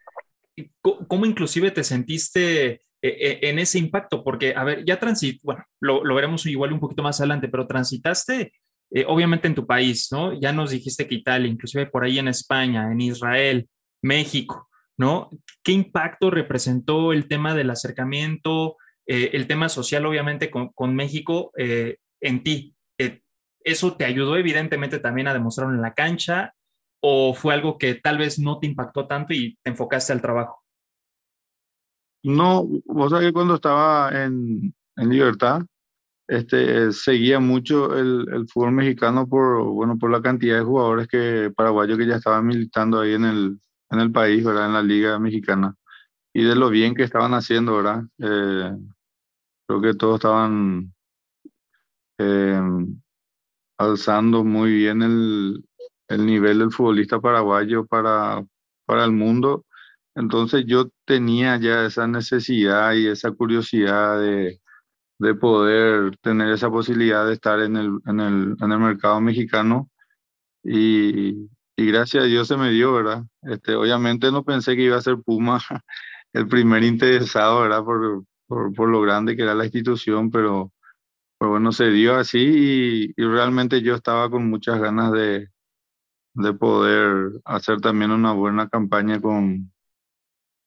¿Cómo 0.81 1.25
inclusive 1.25 1.71
te 1.71 1.83
sentiste 1.83 2.69
eh, 2.69 2.79
eh, 3.01 3.39
en 3.43 3.59
ese 3.59 3.79
impacto? 3.79 4.23
Porque, 4.23 4.53
a 4.55 4.63
ver, 4.63 4.85
ya 4.85 4.97
transit, 4.97 5.41
bueno, 5.43 5.63
lo, 5.79 6.01
veremos 6.15 6.45
igual 6.45 6.71
un 6.71 6.79
poquito 6.79 7.03
más 7.03 7.19
adelante, 7.19 7.49
pero 7.49 7.67
transitaste 7.67 8.53
eh, 8.91 9.05
obviamente 9.07 9.47
en 9.47 9.55
tu 9.55 9.65
país, 9.65 10.09
¿no? 10.11 10.37
Ya 10.39 10.53
nos 10.53 10.71
dijiste 10.71 11.07
que 11.07 11.15
Italia, 11.15 11.49
inclusive 11.49 11.85
por 11.85 12.03
ahí 12.03 12.19
en 12.19 12.29
España, 12.29 12.89
en 12.91 13.01
Israel, 13.01 13.69
México, 14.01 14.69
¿no? 14.97 15.29
¿Qué 15.63 15.73
impacto 15.73 16.29
representó 16.29 17.11
el 17.11 17.27
tema 17.27 17.55
del 17.55 17.69
acercamiento, 17.69 18.77
eh, 19.13 19.35
el 19.35 19.45
tema 19.45 19.67
social, 19.67 20.05
obviamente, 20.05 20.49
con, 20.49 20.95
México 20.95 21.51
eh, 21.57 21.97
en 22.21 22.43
ti. 22.43 22.73
Eh, 22.97 23.19
¿Eso 23.61 23.97
te 23.97 24.05
ayudó 24.05 24.37
evidentemente 24.37 24.99
también 24.99 25.27
a 25.27 25.33
demostrarlo 25.33 25.75
en 25.75 25.81
la 25.81 25.93
cancha 25.93 26.53
o 27.01 27.33
fue 27.33 27.53
algo 27.53 27.77
que 27.77 27.95
tal 27.95 28.17
vez 28.17 28.39
no 28.39 28.57
te 28.59 28.67
impactó 28.67 29.07
tanto 29.07 29.33
y 29.33 29.57
te 29.63 29.71
enfocaste 29.71 30.13
al 30.13 30.21
trabajo? 30.21 30.63
No, 32.23 32.65
vos 32.85 33.11
sabés 33.11 33.27
que 33.27 33.33
cuando 33.33 33.55
estaba 33.55 34.11
en, 34.23 34.73
en 34.95 35.09
Libertad, 35.09 35.61
este, 36.25 36.93
seguía 36.93 37.41
mucho 37.41 37.97
el, 37.97 38.25
el, 38.31 38.47
fútbol 38.47 38.71
mexicano 38.71 39.27
por, 39.27 39.61
bueno, 39.61 39.97
por 39.97 40.09
la 40.09 40.21
cantidad 40.21 40.55
de 40.55 40.63
jugadores 40.63 41.09
que 41.09 41.51
paraguayos 41.53 41.97
que 41.97 42.07
ya 42.07 42.15
estaban 42.15 42.47
militando 42.47 43.01
ahí 43.01 43.15
en 43.15 43.25
el, 43.25 43.59
en 43.89 43.99
el 43.99 44.09
país, 44.09 44.41
¿verdad? 44.45 44.67
En 44.67 44.73
la 44.73 44.81
Liga 44.81 45.19
Mexicana. 45.19 45.75
Y 46.33 46.45
de 46.45 46.55
lo 46.55 46.69
bien 46.69 46.95
que 46.95 47.03
estaban 47.03 47.33
haciendo, 47.33 47.75
¿verdad? 47.75 48.03
Eh, 48.19 48.71
creo 49.79 49.93
que 49.93 49.97
todos 49.97 50.15
estaban 50.15 50.93
eh, 52.17 52.59
alzando 53.77 54.43
muy 54.43 54.73
bien 54.73 55.01
el, 55.01 55.65
el 56.07 56.25
nivel 56.25 56.59
del 56.59 56.71
futbolista 56.71 57.19
paraguayo 57.19 57.85
para, 57.85 58.43
para 58.85 59.05
el 59.05 59.11
mundo. 59.11 59.65
Entonces 60.15 60.65
yo 60.67 60.89
tenía 61.05 61.57
ya 61.57 61.85
esa 61.85 62.07
necesidad 62.07 62.93
y 62.93 63.07
esa 63.07 63.31
curiosidad 63.31 64.19
de, 64.19 64.61
de 65.19 65.35
poder 65.35 66.17
tener 66.17 66.51
esa 66.51 66.69
posibilidad 66.69 67.25
de 67.25 67.33
estar 67.33 67.59
en 67.61 67.77
el, 67.77 67.99
en 68.07 68.19
el, 68.19 68.55
en 68.61 68.71
el 68.71 68.79
mercado 68.79 69.21
mexicano 69.21 69.89
y, 70.63 71.49
y, 71.75 71.85
gracias 71.87 72.23
a 72.23 72.27
Dios 72.27 72.47
se 72.47 72.57
me 72.57 72.71
dio, 72.71 72.93
¿verdad? 72.93 73.23
Este, 73.43 73.75
obviamente 73.75 74.31
no 74.31 74.43
pensé 74.43 74.75
que 74.75 74.83
iba 74.83 74.97
a 74.97 75.01
ser 75.01 75.17
Puma 75.17 75.59
el 76.33 76.47
primer 76.47 76.83
interesado, 76.83 77.61
¿verdad? 77.61 77.83
Por, 77.83 78.23
por, 78.51 78.73
por 78.73 78.89
lo 78.89 78.99
grande 78.99 79.37
que 79.37 79.43
era 79.43 79.55
la 79.55 79.63
institución, 79.63 80.29
pero, 80.29 80.73
pero 81.39 81.51
bueno, 81.51 81.71
se 81.71 81.89
dio 81.89 82.17
así 82.17 82.37
y, 82.37 83.13
y 83.15 83.25
realmente 83.25 83.81
yo 83.81 83.95
estaba 83.95 84.29
con 84.29 84.49
muchas 84.49 84.77
ganas 84.77 85.13
de, 85.13 85.47
de 86.33 86.53
poder 86.53 87.31
hacer 87.45 87.79
también 87.79 88.11
una 88.11 88.33
buena 88.33 88.67
campaña 88.67 89.21
con, 89.21 89.71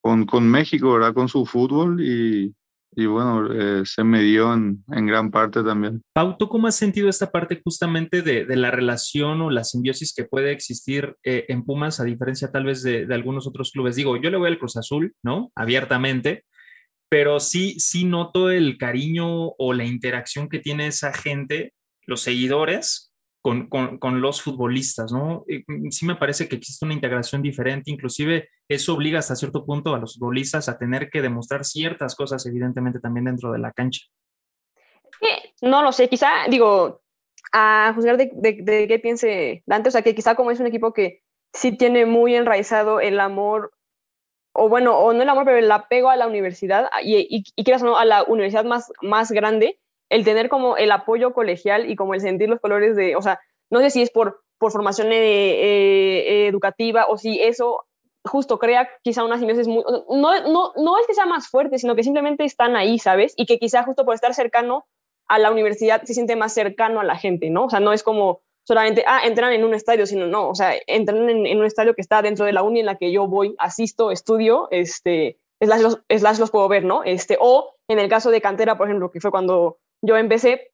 con, 0.00 0.24
con 0.24 0.50
México, 0.50 0.94
¿verdad? 0.94 1.12
Con 1.12 1.28
su 1.28 1.44
fútbol 1.44 2.00
y, 2.00 2.54
y 2.92 3.04
bueno, 3.04 3.52
eh, 3.52 3.82
se 3.84 4.02
me 4.02 4.22
dio 4.22 4.54
en, 4.54 4.82
en, 4.90 5.06
gran 5.06 5.30
parte 5.30 5.62
también. 5.62 6.00
Pau, 6.14 6.38
¿tú 6.38 6.48
cómo 6.48 6.66
has 6.66 6.76
sentido 6.76 7.10
esta 7.10 7.30
parte 7.30 7.60
justamente 7.62 8.22
de, 8.22 8.46
de 8.46 8.56
la 8.56 8.70
relación 8.70 9.42
o 9.42 9.50
la 9.50 9.62
simbiosis 9.62 10.14
que 10.14 10.24
puede 10.24 10.52
existir 10.52 11.16
eh, 11.22 11.44
en 11.48 11.66
Pumas 11.66 12.00
a 12.00 12.04
diferencia 12.04 12.50
tal 12.50 12.64
vez 12.64 12.82
de, 12.82 13.04
de, 13.04 13.14
algunos 13.14 13.46
otros 13.46 13.72
clubes? 13.72 13.94
Digo, 13.94 14.16
yo 14.16 14.30
le 14.30 14.38
voy 14.38 14.48
al 14.48 14.58
Cruz 14.58 14.78
Azul, 14.78 15.14
¿no? 15.22 15.52
Abiertamente, 15.54 16.46
pero 17.14 17.38
sí, 17.38 17.78
sí 17.78 18.04
noto 18.04 18.50
el 18.50 18.76
cariño 18.76 19.50
o 19.50 19.72
la 19.72 19.84
interacción 19.84 20.48
que 20.48 20.58
tiene 20.58 20.88
esa 20.88 21.12
gente, 21.12 21.72
los 22.06 22.22
seguidores, 22.22 23.14
con, 23.40 23.68
con, 23.68 24.20
los 24.20 24.42
futbolistas, 24.42 25.12
¿no? 25.12 25.44
Mm, 25.68 25.90
sí 25.90 26.06
me 26.06 26.16
parece 26.16 26.48
que 26.48 26.56
existe 26.56 26.84
una 26.84 26.94
integración 26.94 27.40
diferente, 27.40 27.92
inclusive 27.92 28.48
eso 28.68 28.94
obliga 28.94 29.20
hasta 29.20 29.36
cierto 29.36 29.64
punto 29.64 29.94
a 29.94 30.00
los 30.00 30.14
futbolistas 30.14 30.68
a 30.68 30.76
tener 30.76 31.08
que 31.08 31.22
demostrar 31.22 31.64
ciertas 31.64 32.16
cosas, 32.16 32.44
evidentemente, 32.46 32.98
también 32.98 33.26
dentro 33.26 33.52
de 33.52 33.60
la 33.60 33.70
cancha. 33.70 34.00
No 35.62 35.84
lo 35.84 35.92
sé, 35.92 36.08
quizá, 36.08 36.48
digo, 36.50 37.00
a 37.52 37.92
juzgar 37.94 38.16
de, 38.16 38.32
de, 38.34 38.58
de 38.60 38.88
qué 38.88 38.98
piense 38.98 39.62
Dante, 39.66 39.90
o 39.90 39.92
sea, 39.92 40.02
que 40.02 40.16
quizá 40.16 40.34
como 40.34 40.50
es 40.50 40.58
un 40.58 40.66
equipo 40.66 40.92
que 40.92 41.22
sí 41.52 41.76
tiene 41.76 42.06
muy 42.06 42.34
enraizado 42.34 42.98
el 42.98 43.20
amor, 43.20 43.70
o 44.54 44.68
bueno, 44.68 44.96
o 44.96 45.12
no 45.12 45.22
el 45.22 45.28
amor, 45.28 45.44
pero 45.44 45.58
el 45.58 45.70
apego 45.70 46.10
a 46.10 46.16
la 46.16 46.26
universidad, 46.26 46.88
y, 47.02 47.16
y, 47.16 47.44
y 47.54 47.64
quieras 47.64 47.82
o 47.82 47.86
no, 47.86 47.98
a 47.98 48.04
la 48.04 48.22
universidad 48.22 48.64
más, 48.64 48.92
más 49.02 49.32
grande, 49.32 49.78
el 50.08 50.24
tener 50.24 50.48
como 50.48 50.76
el 50.76 50.92
apoyo 50.92 51.34
colegial 51.34 51.90
y 51.90 51.96
como 51.96 52.14
el 52.14 52.20
sentir 52.20 52.48
los 52.48 52.60
colores 52.60 52.94
de, 52.96 53.16
o 53.16 53.22
sea, 53.22 53.40
no 53.70 53.80
sé 53.80 53.90
si 53.90 54.02
es 54.02 54.10
por, 54.10 54.42
por 54.58 54.72
formación 54.72 55.12
eh, 55.12 55.16
eh, 55.16 56.46
educativa 56.46 57.06
o 57.08 57.18
si 57.18 57.42
eso 57.42 57.84
justo 58.24 58.58
crea 58.58 58.88
quizá 59.02 59.24
una 59.24 59.38
simbiosis 59.38 59.68
muy, 59.68 59.82
no, 59.82 60.48
no, 60.48 60.72
no 60.76 60.98
es 60.98 61.06
que 61.06 61.14
sea 61.14 61.26
más 61.26 61.48
fuerte, 61.48 61.78
sino 61.78 61.94
que 61.94 62.02
simplemente 62.02 62.44
están 62.44 62.76
ahí, 62.76 62.98
¿sabes? 62.98 63.34
Y 63.36 63.46
que 63.46 63.58
quizá 63.58 63.82
justo 63.82 64.04
por 64.04 64.14
estar 64.14 64.32
cercano 64.34 64.86
a 65.26 65.38
la 65.38 65.50
universidad 65.50 66.02
se 66.04 66.14
siente 66.14 66.36
más 66.36 66.54
cercano 66.54 67.00
a 67.00 67.04
la 67.04 67.16
gente, 67.16 67.50
¿no? 67.50 67.64
O 67.64 67.70
sea, 67.70 67.80
no 67.80 67.92
es 67.92 68.02
como 68.02 68.40
solamente, 68.64 69.04
ah, 69.06 69.20
entran 69.24 69.52
en 69.52 69.64
un 69.64 69.74
estadio, 69.74 70.06
sino 70.06 70.26
no, 70.26 70.48
o 70.48 70.54
sea, 70.54 70.74
entran 70.86 71.28
en, 71.28 71.58
un 71.58 71.64
estadio 71.64 71.94
que 71.94 72.00
está 72.00 72.22
dentro 72.22 72.44
de 72.44 72.52
la 72.52 72.62
uni 72.62 72.80
en 72.80 72.86
la 72.86 72.96
que 72.96 73.12
yo 73.12 73.26
voy, 73.26 73.54
asisto, 73.58 74.10
estudio, 74.10 74.68
este, 74.70 75.38
slash 75.60 75.80
los, 75.80 76.00
slash 76.08 76.38
los 76.38 76.50
puedo 76.50 76.68
ver, 76.68 76.84
¿no? 76.84 77.04
Este, 77.04 77.36
o 77.40 77.74
en 77.88 77.98
el 77.98 78.08
caso 78.08 78.30
de 78.30 78.40
Cantera, 78.40 78.76
por 78.76 78.88
ejemplo, 78.88 79.10
que 79.10 79.20
fue 79.20 79.30
cuando 79.30 79.78
yo 80.02 80.16
empecé, 80.16 80.72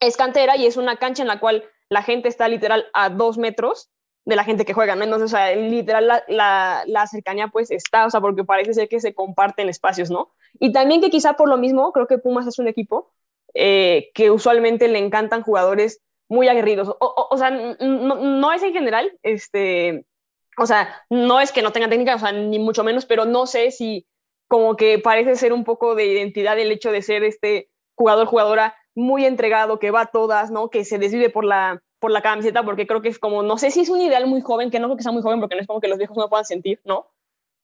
es 0.00 0.16
cantera 0.16 0.56
y 0.56 0.66
es 0.66 0.76
una 0.76 0.96
cancha 0.96 1.22
en 1.22 1.28
la 1.28 1.40
cual 1.40 1.64
la 1.88 2.02
gente 2.02 2.28
está 2.28 2.48
literal 2.48 2.86
a 2.92 3.10
dos 3.10 3.38
metros 3.38 3.90
de 4.24 4.36
la 4.36 4.44
gente 4.44 4.64
que 4.64 4.74
juega, 4.74 4.94
¿no? 4.94 5.04
Entonces, 5.04 5.32
o 5.32 5.36
sea, 5.36 5.56
literal 5.56 6.06
la, 6.06 6.22
la, 6.28 6.84
la, 6.86 7.06
cercanía 7.06 7.48
pues 7.48 7.70
está, 7.70 8.04
o 8.06 8.10
sea, 8.10 8.20
porque 8.20 8.44
parece 8.44 8.74
ser 8.74 8.88
que 8.88 9.00
se 9.00 9.14
comparten 9.14 9.68
espacios, 9.68 10.10
¿no? 10.10 10.30
Y 10.60 10.70
también 10.72 11.00
que 11.00 11.10
quizá 11.10 11.32
por 11.32 11.48
lo 11.48 11.56
mismo, 11.56 11.92
creo 11.92 12.06
que 12.06 12.18
Pumas 12.18 12.46
es 12.46 12.58
un 12.58 12.68
equipo 12.68 13.10
eh, 13.54 14.10
que 14.14 14.30
usualmente 14.30 14.86
le 14.88 14.98
encantan 14.98 15.42
jugadores 15.42 16.02
muy 16.28 16.48
aguerridos, 16.48 16.88
o, 16.88 17.28
o, 17.30 17.36
sea, 17.38 17.50
no, 17.50 18.14
no, 18.16 18.52
es 18.52 18.62
en 18.62 18.72
general, 18.72 19.18
este, 19.22 20.04
o 20.58 20.66
sea, 20.66 21.02
no 21.08 21.40
es 21.40 21.52
que 21.52 21.62
no 21.62 21.72
tenga 21.72 21.88
técnica, 21.88 22.16
o 22.16 22.18
sea, 22.18 22.32
ni 22.32 22.58
mucho 22.58 22.84
menos, 22.84 23.06
pero 23.06 23.24
no 23.24 23.46
sé 23.46 23.70
si 23.70 24.06
como 24.48 24.76
que 24.76 24.98
parece 24.98 25.36
ser 25.36 25.52
un 25.52 25.64
poco 25.64 25.94
de 25.94 26.06
identidad 26.06 26.58
el 26.58 26.72
hecho 26.72 26.90
de 26.90 27.02
ser 27.02 27.22
este 27.22 27.70
jugador, 27.94 28.26
jugadora 28.26 28.74
muy 28.94 29.24
entregado, 29.24 29.78
que 29.78 29.90
va 29.90 30.02
a 30.02 30.06
todas, 30.06 30.50
¿no? 30.50 30.70
Que 30.70 30.84
se 30.84 30.98
desvive 30.98 31.30
por 31.30 31.44
la, 31.44 31.82
por 32.00 32.10
la 32.10 32.22
camiseta, 32.22 32.64
porque 32.64 32.86
creo 32.86 33.02
que 33.02 33.08
es 33.08 33.18
como, 33.18 33.42
no 33.42 33.58
sé 33.58 33.70
si 33.70 33.80
es 33.80 33.88
un 33.88 34.00
ideal 34.00 34.26
muy 34.26 34.40
joven, 34.40 34.70
que 34.70 34.80
no 34.80 34.88
creo 34.88 34.96
que 34.96 35.02
sea 35.02 35.12
muy 35.12 35.22
joven, 35.22 35.40
porque 35.40 35.54
no 35.54 35.60
es 35.60 35.66
como 35.66 35.80
que 35.80 35.88
los 35.88 35.98
viejos 35.98 36.16
no 36.16 36.28
puedan 36.28 36.44
sentir, 36.44 36.80
¿no? 36.84 37.10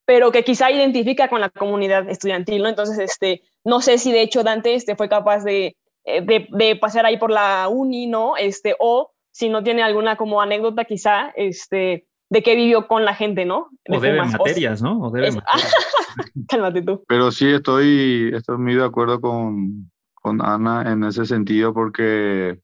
Pero 0.07 0.31
que 0.31 0.45
quizá 0.45 0.71
identifica 0.71 1.29
con 1.29 1.41
la 1.41 1.49
comunidad 1.49 2.09
estudiantil, 2.09 2.63
¿no? 2.63 2.69
Entonces, 2.69 2.99
este, 2.99 3.43
no 3.65 3.81
sé 3.81 3.99
si 3.99 4.13
de 4.13 4.21
hecho 4.21 4.43
Dante 4.43 4.75
este, 4.75 4.97
fue 4.97 5.09
capaz 5.09 5.45
de, 5.45 5.77
de, 6.05 6.49
de 6.51 6.77
pasar 6.77 7.07
ahí 7.07 7.17
por 7.17 7.31
la 7.31 7.69
uni, 7.69 8.07
¿no? 8.07 8.37
Este, 8.37 8.77
o 8.79 9.13
si 9.33 9.49
no 9.49 9.63
tiene 9.63 9.83
alguna 9.83 10.17
como 10.17 10.41
anécdota 10.41 10.85
quizá, 10.85 11.31
este, 11.31 12.07
de 12.31 12.43
qué 12.43 12.55
vivió 12.57 12.87
con 12.87 13.05
la 13.05 13.15
gente, 13.15 13.45
¿no? 13.45 13.69
De 13.85 13.97
o 13.97 14.01
debe 14.01 14.23
materias, 14.23 14.83
¿no? 14.83 15.01
O 15.01 15.11
debe 15.11 15.33
materias. 15.33 15.75
Cálmate 16.49 16.83
tú. 16.83 17.03
Pero 17.09 17.31
sí 17.33 17.49
estoy, 17.51 18.31
estoy 18.35 18.59
muy 18.59 18.75
de 18.75 18.85
acuerdo 18.85 19.21
con, 19.21 19.91
con 20.15 20.41
Ana 20.41 20.91
en 20.91 21.05
ese 21.05 21.27
sentido 21.27 21.75
porque 21.75 22.61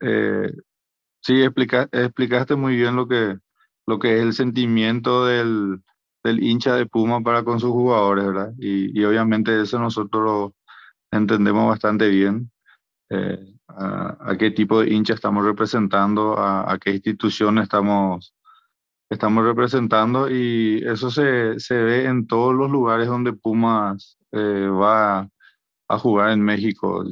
eh, 0.00 0.52
sí 1.20 1.42
explica, 1.42 1.88
explicaste 1.92 2.56
muy 2.56 2.76
bien 2.76 2.94
lo 2.94 3.08
que, 3.08 3.38
lo 3.86 3.98
que 3.98 4.16
es 4.16 4.22
el 4.22 4.34
sentimiento 4.34 5.26
del, 5.26 5.80
del 6.22 6.42
hincha 6.42 6.76
de 6.76 6.86
Puma 6.86 7.22
para 7.22 7.42
con 7.42 7.58
sus 7.58 7.70
jugadores, 7.70 8.26
¿verdad? 8.26 8.52
Y, 8.58 8.98
y 8.98 9.04
obviamente 9.04 9.62
eso 9.62 9.78
nosotros 9.78 10.22
lo 10.22 10.54
entendemos 11.10 11.68
bastante 11.68 12.08
bien. 12.08 12.51
Eh, 13.12 13.38
a, 13.68 14.16
a, 14.30 14.36
qué 14.38 14.50
tipo 14.50 14.80
de 14.80 14.92
hincha 14.92 15.14
estamos 15.14 15.44
representando, 15.44 16.38
a, 16.38 16.72
a, 16.72 16.78
qué 16.78 16.92
institución 16.92 17.58
estamos, 17.58 18.34
estamos 19.10 19.44
representando 19.44 20.30
y 20.30 20.82
eso 20.86 21.10
se, 21.10 21.60
se 21.60 21.74
ve 21.76 22.06
en 22.06 22.26
todos 22.26 22.54
los 22.54 22.70
lugares 22.70 23.08
donde 23.08 23.32
Pumas 23.34 24.18
eh, 24.32 24.66
va 24.68 25.28
a 25.88 25.98
jugar 25.98 26.30
en 26.30 26.42
México. 26.42 27.04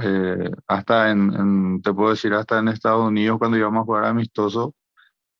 Eh, 0.00 0.50
hasta 0.68 1.10
en, 1.10 1.32
en, 1.34 1.82
te 1.82 1.92
puedo 1.92 2.10
decir, 2.10 2.32
hasta 2.34 2.58
en 2.60 2.68
Estados 2.68 3.06
Unidos, 3.06 3.38
cuando 3.38 3.58
íbamos 3.58 3.82
a 3.82 3.84
jugar 3.84 4.04
amistoso, 4.04 4.74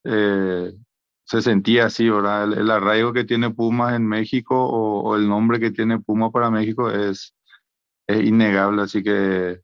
eh, 0.04 0.74
se 1.24 1.42
sentía 1.42 1.86
así, 1.86 2.10
¿verdad? 2.10 2.44
El, 2.44 2.54
el, 2.58 2.70
arraigo 2.70 3.12
que 3.12 3.24
tiene 3.24 3.50
Pumas 3.50 3.94
en 3.94 4.06
México 4.06 4.56
o, 4.56 5.02
o, 5.02 5.16
el 5.16 5.28
nombre 5.28 5.60
que 5.60 5.70
tiene 5.70 6.00
Pumas 6.00 6.30
para 6.32 6.50
México 6.50 6.90
es, 6.90 7.34
es 8.06 8.24
innegable. 8.24 8.82
Así 8.82 9.02
que 9.02 9.63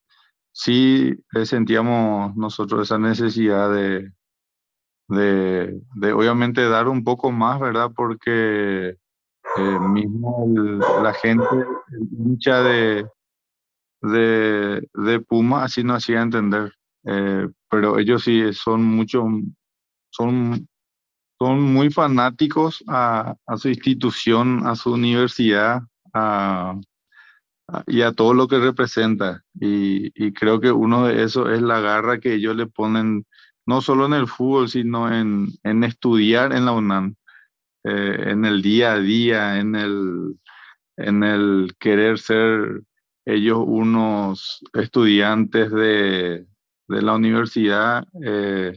sí 0.53 1.15
eh, 1.35 1.47
sentíamos 1.47 2.37
nosotros 2.37 2.83
esa 2.83 2.99
necesidad 2.99 3.73
de, 3.73 4.13
de, 5.09 5.81
de, 5.95 6.13
obviamente 6.13 6.69
dar 6.69 6.89
un 6.89 7.05
poco 7.05 7.31
más, 7.31 7.61
¿verdad? 7.61 7.91
Porque 7.95 8.97
eh, 9.57 9.79
mismo 9.93 10.47
la 11.03 11.13
gente, 11.15 11.45
el 11.53 12.09
hincha 12.19 12.63
de, 12.63 13.07
de, 14.03 14.89
de, 14.95 15.21
Puma, 15.21 15.65
así 15.65 15.83
no 15.83 15.95
hacía 15.95 16.23
entender. 16.23 16.73
Eh, 17.05 17.49
pero 17.69 17.99
ellos 17.99 18.25
sí 18.25 18.53
son 18.53 18.85
mucho, 18.85 19.25
son, 20.11 20.69
son 21.39 21.63
muy 21.63 21.91
fanáticos 21.91 22.85
a, 22.89 23.35
a 23.47 23.57
su 23.57 23.69
institución, 23.69 24.67
a 24.67 24.75
su 24.75 24.93
universidad 24.93 25.83
a, 26.13 26.75
y 27.87 28.03
a 28.03 28.13
todo 28.13 28.35
lo 28.35 28.49
que 28.49 28.59
representa. 28.59 29.43
Y, 29.61 30.13
y 30.15 30.33
creo 30.33 30.61
que 30.61 30.73
uno 30.73 31.07
de 31.07 31.23
esos 31.23 31.51
es 31.51 31.63
la 31.63 31.81
garra 31.81 32.21
que 32.21 32.35
ellos 32.35 32.57
le 32.57 32.67
ponen, 32.67 33.27
no 33.67 33.81
solo 33.81 34.07
en 34.07 34.15
el 34.15 34.27
fútbol, 34.27 34.69
sino 34.69 35.13
en, 35.15 35.49
en 35.63 35.85
estudiar 35.85 36.53
en 36.53 36.65
la 36.65 36.73
UNAM 36.73 37.15
eh, 37.85 38.25
en 38.29 38.45
el 38.45 38.61
día 38.61 38.93
a 38.93 38.99
día, 38.99 39.59
en 39.59 39.75
el, 39.75 40.37
en 40.99 41.23
el 41.23 41.75
querer 41.79 42.19
ser 42.19 42.83
ellos 43.25 43.59
unos 43.65 44.63
estudiantes 44.75 45.71
de, 45.71 46.47
de 46.89 47.03
la 47.03 47.15
universidad, 47.15 48.07
eh, 48.23 48.77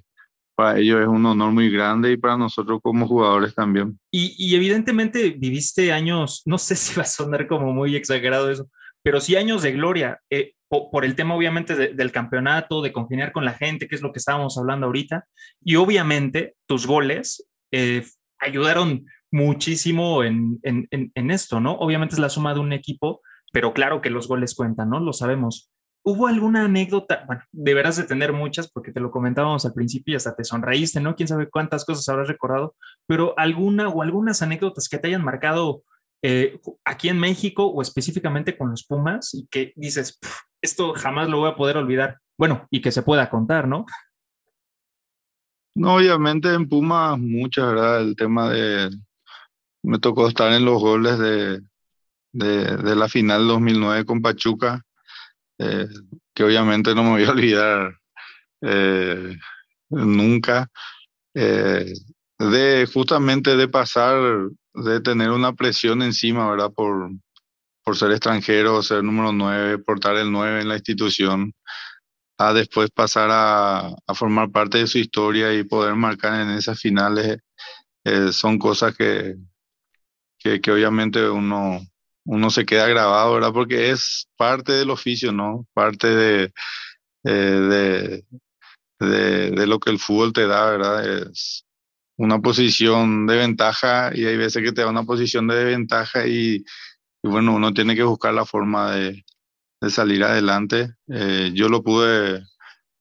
para 0.56 0.80
ellos 0.80 1.02
es 1.02 1.08
un 1.08 1.26
honor 1.26 1.52
muy 1.52 1.70
grande 1.70 2.12
y 2.12 2.18
para 2.18 2.38
nosotros 2.38 2.80
como 2.82 3.08
jugadores 3.08 3.54
también. 3.54 4.00
Y, 4.10 4.36
y, 4.38 4.56
evidentemente 4.56 5.32
viviste 5.32 5.92
años, 5.92 6.44
no 6.46 6.58
sé 6.58 6.76
si 6.76 6.96
va 6.96 7.04
a 7.04 7.06
sonar 7.06 7.48
como 7.48 7.74
muy 7.74 7.96
exagerado 7.98 8.50
eso, 8.50 8.70
pero 9.04 9.22
sí 9.22 9.36
años 9.36 9.62
de 9.62 9.74
gloria, 9.74 10.22
eh, 10.30 10.54
por, 10.70 11.06
el 11.06 11.16
tema 11.16 11.36
obviamente 11.36 11.76
de, 11.76 11.94
del 11.94 12.12
campeonato, 12.12 12.82
de 12.82 12.92
congeniar 12.92 13.32
con 13.32 13.46
la 13.46 13.54
gente, 13.54 13.88
que 13.88 13.96
es 13.96 14.02
lo 14.02 14.12
que 14.12 14.18
estábamos 14.20 14.58
hablando 14.58 14.88
ahorita, 14.88 15.26
y 15.64 15.76
obviamente 15.76 16.56
tus 16.66 16.88
goles 16.88 17.48
eh, 17.72 18.04
ayudaron 18.40 19.06
muchísimo 19.32 20.24
en, 20.24 20.60
en, 20.64 20.88
en, 20.92 21.32
esto, 21.32 21.60
¿no? 21.60 21.74
Obviamente 21.74 22.16
es 22.16 22.20
la 22.20 22.30
suma 22.30 22.54
de 22.54 22.60
un 22.60 22.74
equipo, 22.74 23.22
pero 23.52 23.74
claro 23.74 24.02
que 24.02 24.10
los 24.10 24.28
goles 24.28 24.56
cuentan, 24.56 24.90
¿no? 24.90 25.00
Lo 25.00 25.14
sabemos. 25.14 25.72
¿Hubo 26.04 26.28
alguna 26.28 26.66
anécdota? 26.66 27.24
Bueno, 27.26 27.44
deberás 27.52 27.98
de 27.98 28.04
tener 28.04 28.34
muchas 28.34 28.70
porque 28.70 28.92
te 28.92 29.00
lo 29.00 29.10
comentábamos 29.10 29.66
al 29.66 29.74
principio 29.74 30.14
y 30.14 30.16
hasta 30.18 30.36
te 30.36 30.44
sonreíste, 30.44 31.00
¿no? 31.02 31.16
Quién 31.16 31.28
sabe 31.28 31.50
cuántas 31.50 31.86
cosas 31.86 32.08
habrás 32.10 32.28
recordado, 32.28 32.76
pero 33.08 33.34
alguna 33.38 33.90
o 33.90 34.02
algunas 34.02 34.42
anécdotas 34.42 34.90
que 34.90 34.98
te 34.98 35.08
hayan 35.08 35.24
marcado 35.24 35.84
eh, 36.24 36.60
aquí 36.84 37.10
en 37.10 37.20
México 37.20 37.68
o 37.68 37.82
específicamente 37.82 38.58
con 38.58 38.72
los 38.72 38.84
Pumas 38.84 39.34
y 39.36 39.46
que 39.48 39.74
dices, 39.76 40.20
esto 40.62 40.94
jamás 40.94 41.30
lo 41.30 41.40
voy 41.40 41.52
a 41.52 41.56
poder 41.56 41.78
olvidar. 41.78 42.18
Bueno, 42.38 42.68
y 42.72 42.82
que 42.82 42.92
se 42.92 43.04
pueda 43.04 43.30
contar, 43.30 43.68
¿no? 43.68 43.86
No, 45.76 45.96
obviamente 45.96 46.52
en 46.54 46.68
Pumas 46.68 47.20
muchas, 47.20 47.68
¿verdad? 47.68 48.02
El 48.02 48.16
tema 48.16 48.50
de... 48.50 48.90
Me 49.84 50.00
tocó 50.00 50.28
estar 50.28 50.52
en 50.54 50.66
los 50.66 50.82
goles 50.82 51.20
de, 51.20 51.62
de, 52.32 52.78
de 52.78 52.96
la 52.96 53.10
final 53.10 53.48
2009 53.48 54.06
con 54.06 54.22
Pachuca 54.22 54.82
eh, 55.60 55.88
que 56.34 56.44
obviamente 56.44 56.96
no 56.96 57.04
me 57.04 57.10
voy 57.12 57.24
a 57.24 57.32
olvidar 57.32 57.96
eh, 58.62 59.38
nunca, 59.90 60.68
eh, 61.34 61.94
de 62.40 62.90
justamente 62.92 63.56
de 63.56 63.68
pasar, 63.68 64.50
de 64.74 65.02
tener 65.02 65.32
una 65.32 65.54
presión 65.54 66.02
encima, 66.02 66.50
¿verdad? 66.50 66.72
Por, 66.72 67.12
por 67.84 67.98
ser 67.98 68.12
extranjero, 68.12 68.82
ser 68.84 69.04
número 69.04 69.32
9, 69.32 69.80
portar 69.80 70.16
el 70.18 70.32
9 70.32 70.62
en 70.62 70.70
la 70.70 70.76
institución, 70.76 71.54
a 72.38 72.54
después 72.54 72.90
pasar 72.92 73.30
a, 73.32 73.88
a 73.88 74.14
formar 74.16 74.52
parte 74.52 74.80
de 74.80 74.88
su 74.88 74.98
historia 74.98 75.54
y 75.54 75.64
poder 75.64 75.96
marcar 75.96 76.42
en 76.42 76.50
esas 76.52 76.80
finales, 76.80 77.40
son 78.32 78.60
cosas 78.60 78.96
que, 78.96 79.36
que, 80.38 80.60
que 80.60 80.72
obviamente 80.72 81.30
uno, 81.30 81.80
uno 82.26 82.50
se 82.50 82.66
queda 82.66 82.88
grabado, 82.88 83.34
¿verdad? 83.34 83.54
Porque 83.54 83.92
es 83.92 84.28
parte 84.38 84.74
del 84.74 84.90
oficio, 84.90 85.32
¿no? 85.32 85.66
Parte 85.74 86.08
de, 86.08 86.54
eh, 87.24 88.22
de, 89.00 89.50
de, 89.52 89.68
lo 89.68 89.80
que 89.80 89.90
el 89.92 90.00
fútbol 90.00 90.34
te 90.34 90.48
da, 90.48 90.70
¿verdad? 90.72 91.30
Es 91.30 91.66
una 92.18 92.40
posición 92.40 93.26
de 93.28 93.38
ventaja 93.38 94.12
y 94.14 94.26
hay 94.26 94.38
veces 94.38 94.64
que 94.64 94.72
te 94.72 94.82
da 94.82 94.90
una 94.90 95.04
posición 95.04 95.48
de 95.48 95.64
ventaja 95.66 96.28
y, 96.28 96.64
bueno, 97.24 97.56
uno 97.56 97.74
tiene 97.74 97.96
que 97.96 98.04
buscar 98.04 98.34
la 98.34 98.46
forma 98.46 98.92
de, 98.92 99.26
de 99.82 99.90
salir 99.90 100.24
adelante. 100.24 100.94
Eh, 101.08 101.52
yo 101.54 101.70
lo 101.70 101.84
pude, 101.84 102.44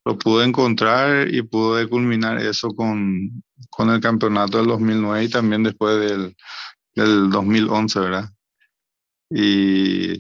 lo 0.05 0.19
pude 0.19 0.45
encontrar 0.45 1.29
y 1.33 1.43
pude 1.43 1.89
culminar 1.89 2.39
eso 2.39 2.69
con, 2.71 3.43
con 3.71 3.91
el 3.91 4.01
campeonato 4.01 4.59
del 4.59 4.69
2009 4.69 5.25
y 5.25 5.29
también 5.29 5.63
después 5.63 5.99
del, 6.01 6.37
del 6.95 7.31
2011, 7.31 8.01
¿verdad? 8.01 8.31
Y, 9.31 10.13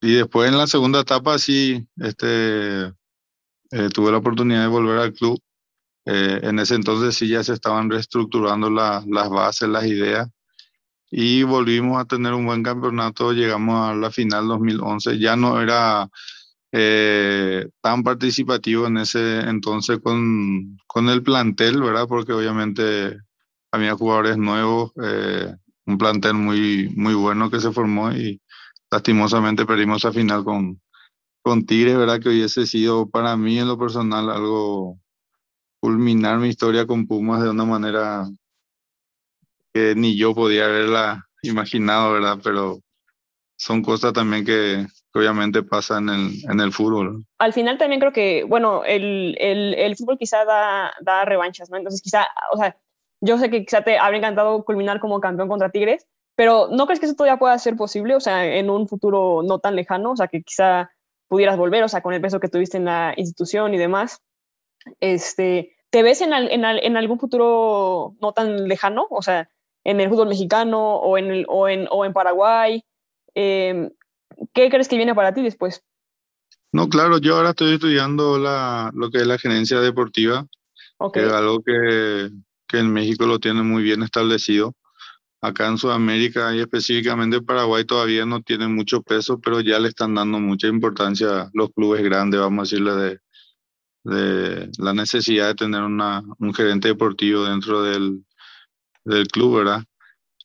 y 0.00 0.14
después 0.14 0.48
en 0.48 0.58
la 0.58 0.66
segunda 0.66 1.00
etapa 1.00 1.38
sí, 1.38 1.86
este, 1.96 2.92
eh, 3.70 3.88
tuve 3.92 4.10
la 4.10 4.18
oportunidad 4.18 4.62
de 4.62 4.68
volver 4.68 4.98
al 4.98 5.12
club. 5.12 5.40
Eh, 6.10 6.40
en 6.42 6.58
ese 6.58 6.74
entonces 6.74 7.16
sí 7.16 7.28
ya 7.28 7.44
se 7.44 7.52
estaban 7.52 7.90
reestructurando 7.90 8.70
la, 8.70 9.04
las 9.06 9.28
bases, 9.28 9.68
las 9.68 9.84
ideas 9.84 10.28
y 11.10 11.42
volvimos 11.42 12.00
a 12.00 12.06
tener 12.06 12.32
un 12.34 12.46
buen 12.46 12.62
campeonato. 12.62 13.32
Llegamos 13.32 13.90
a 13.90 13.94
la 13.94 14.10
final 14.10 14.48
2011. 14.48 15.18
Ya 15.18 15.36
no 15.36 15.60
era 15.60 16.08
eh, 16.72 17.68
tan 17.82 18.02
participativo 18.02 18.86
en 18.86 18.98
ese 18.98 19.40
entonces 19.40 19.98
con, 20.02 20.78
con 20.86 21.08
el 21.10 21.22
plantel, 21.22 21.82
¿verdad? 21.82 22.06
Porque 22.08 22.32
obviamente 22.32 23.18
había 23.70 23.94
jugadores 23.94 24.38
nuevos, 24.38 24.92
eh, 25.02 25.54
un 25.86 25.98
plantel 25.98 26.34
muy, 26.34 26.90
muy 26.96 27.14
bueno 27.14 27.50
que 27.50 27.60
se 27.60 27.72
formó 27.72 28.12
y 28.12 28.40
lastimosamente 28.90 29.66
perdimos 29.66 30.04
a 30.06 30.12
final 30.12 30.44
con, 30.44 30.80
con 31.42 31.66
Tigre, 31.66 31.96
¿verdad? 31.96 32.20
Que 32.20 32.30
hubiese 32.30 32.66
sido 32.66 33.10
para 33.10 33.36
mí 33.36 33.58
en 33.58 33.68
lo 33.68 33.78
personal 33.78 34.30
algo 34.30 34.98
culminar 35.80 36.38
mi 36.38 36.48
historia 36.48 36.86
con 36.86 37.06
Pumas 37.06 37.42
de 37.42 37.50
una 37.50 37.64
manera 37.64 38.26
que 39.72 39.94
ni 39.94 40.16
yo 40.16 40.34
podía 40.34 40.66
haberla 40.66 41.26
imaginado, 41.42 42.12
¿verdad? 42.12 42.38
Pero 42.42 42.80
son 43.56 43.82
cosas 43.82 44.12
también 44.12 44.44
que, 44.44 44.86
obviamente 45.14 45.62
pasan 45.64 46.08
en 46.08 46.30
en 46.48 46.60
el 46.60 46.72
fútbol. 46.72 47.24
Al 47.38 47.52
final 47.52 47.76
también 47.76 48.00
creo 48.00 48.12
que, 48.12 48.44
bueno, 48.44 48.84
el, 48.84 49.36
el, 49.40 49.74
el 49.74 49.96
fútbol 49.96 50.16
quizá 50.16 50.44
da, 50.44 50.92
da 51.00 51.24
revanchas, 51.24 51.68
¿no? 51.70 51.76
Entonces 51.76 52.00
quizá, 52.00 52.26
o 52.52 52.56
sea, 52.56 52.76
yo 53.20 53.36
sé 53.38 53.50
que 53.50 53.64
quizá 53.64 53.82
te 53.82 53.98
habría 53.98 54.18
encantado 54.18 54.64
culminar 54.64 55.00
como 55.00 55.20
campeón 55.20 55.48
contra 55.48 55.70
Tigres, 55.70 56.06
pero 56.36 56.68
¿no 56.70 56.86
crees 56.86 57.00
que 57.00 57.06
eso 57.06 57.16
todavía 57.16 57.38
pueda 57.38 57.58
ser 57.58 57.76
posible? 57.76 58.14
O 58.14 58.20
sea, 58.20 58.44
en 58.46 58.70
un 58.70 58.86
futuro 58.86 59.42
no 59.42 59.58
tan 59.58 59.74
lejano, 59.74 60.12
o 60.12 60.16
sea, 60.16 60.28
que 60.28 60.42
quizá 60.42 60.88
pudieras 61.26 61.56
volver, 61.56 61.82
o 61.82 61.88
sea, 61.88 62.00
con 62.00 62.14
el 62.14 62.20
peso 62.20 62.38
que 62.38 62.48
tuviste 62.48 62.76
en 62.76 62.84
la 62.84 63.12
institución 63.16 63.74
y 63.74 63.78
demás. 63.78 64.22
Este, 65.00 65.76
¿Te 65.90 66.02
ves 66.02 66.20
en, 66.20 66.32
en, 66.32 66.64
en 66.64 66.96
algún 66.96 67.18
futuro 67.18 68.14
no 68.20 68.32
tan 68.32 68.68
lejano? 68.68 69.06
O 69.10 69.22
sea, 69.22 69.48
en 69.84 70.00
el 70.00 70.10
fútbol 70.10 70.28
mexicano 70.28 70.96
o 70.96 71.16
en, 71.16 71.30
el, 71.30 71.46
o 71.48 71.68
en, 71.68 71.86
o 71.90 72.04
en 72.04 72.12
Paraguay. 72.12 72.84
Eh, 73.34 73.90
¿Qué 74.52 74.68
crees 74.68 74.88
que 74.88 74.96
viene 74.96 75.14
para 75.14 75.32
ti 75.32 75.42
después? 75.42 75.82
No, 76.72 76.88
claro, 76.88 77.18
yo 77.18 77.36
ahora 77.36 77.50
estoy 77.50 77.74
estudiando 77.74 78.38
la, 78.38 78.90
lo 78.94 79.10
que 79.10 79.18
es 79.18 79.26
la 79.26 79.38
gerencia 79.38 79.80
deportiva, 79.80 80.46
okay. 80.98 81.22
que 81.22 81.28
es 81.28 81.34
algo 81.34 81.62
que, 81.62 82.28
que 82.66 82.78
en 82.78 82.92
México 82.92 83.26
lo 83.26 83.38
tienen 83.38 83.66
muy 83.66 83.82
bien 83.82 84.02
establecido. 84.02 84.74
Acá 85.40 85.68
en 85.68 85.78
Sudamérica 85.78 86.54
y 86.54 86.60
específicamente 86.60 87.40
Paraguay 87.40 87.84
todavía 87.84 88.26
no 88.26 88.42
tienen 88.42 88.74
mucho 88.74 89.02
peso, 89.02 89.40
pero 89.40 89.60
ya 89.60 89.78
le 89.78 89.88
están 89.88 90.14
dando 90.14 90.40
mucha 90.40 90.66
importancia 90.66 91.42
a 91.42 91.50
los 91.54 91.70
clubes 91.70 92.02
grandes, 92.02 92.40
vamos 92.40 92.58
a 92.58 92.62
decirle, 92.64 92.92
de, 92.92 93.20
de 94.04 94.70
la 94.78 94.94
necesidad 94.94 95.48
de 95.48 95.54
tener 95.54 95.82
una, 95.82 96.22
un 96.38 96.54
gerente 96.54 96.88
deportivo 96.88 97.44
dentro 97.44 97.82
del, 97.82 98.24
del 99.04 99.28
club, 99.28 99.58
¿verdad? 99.58 99.84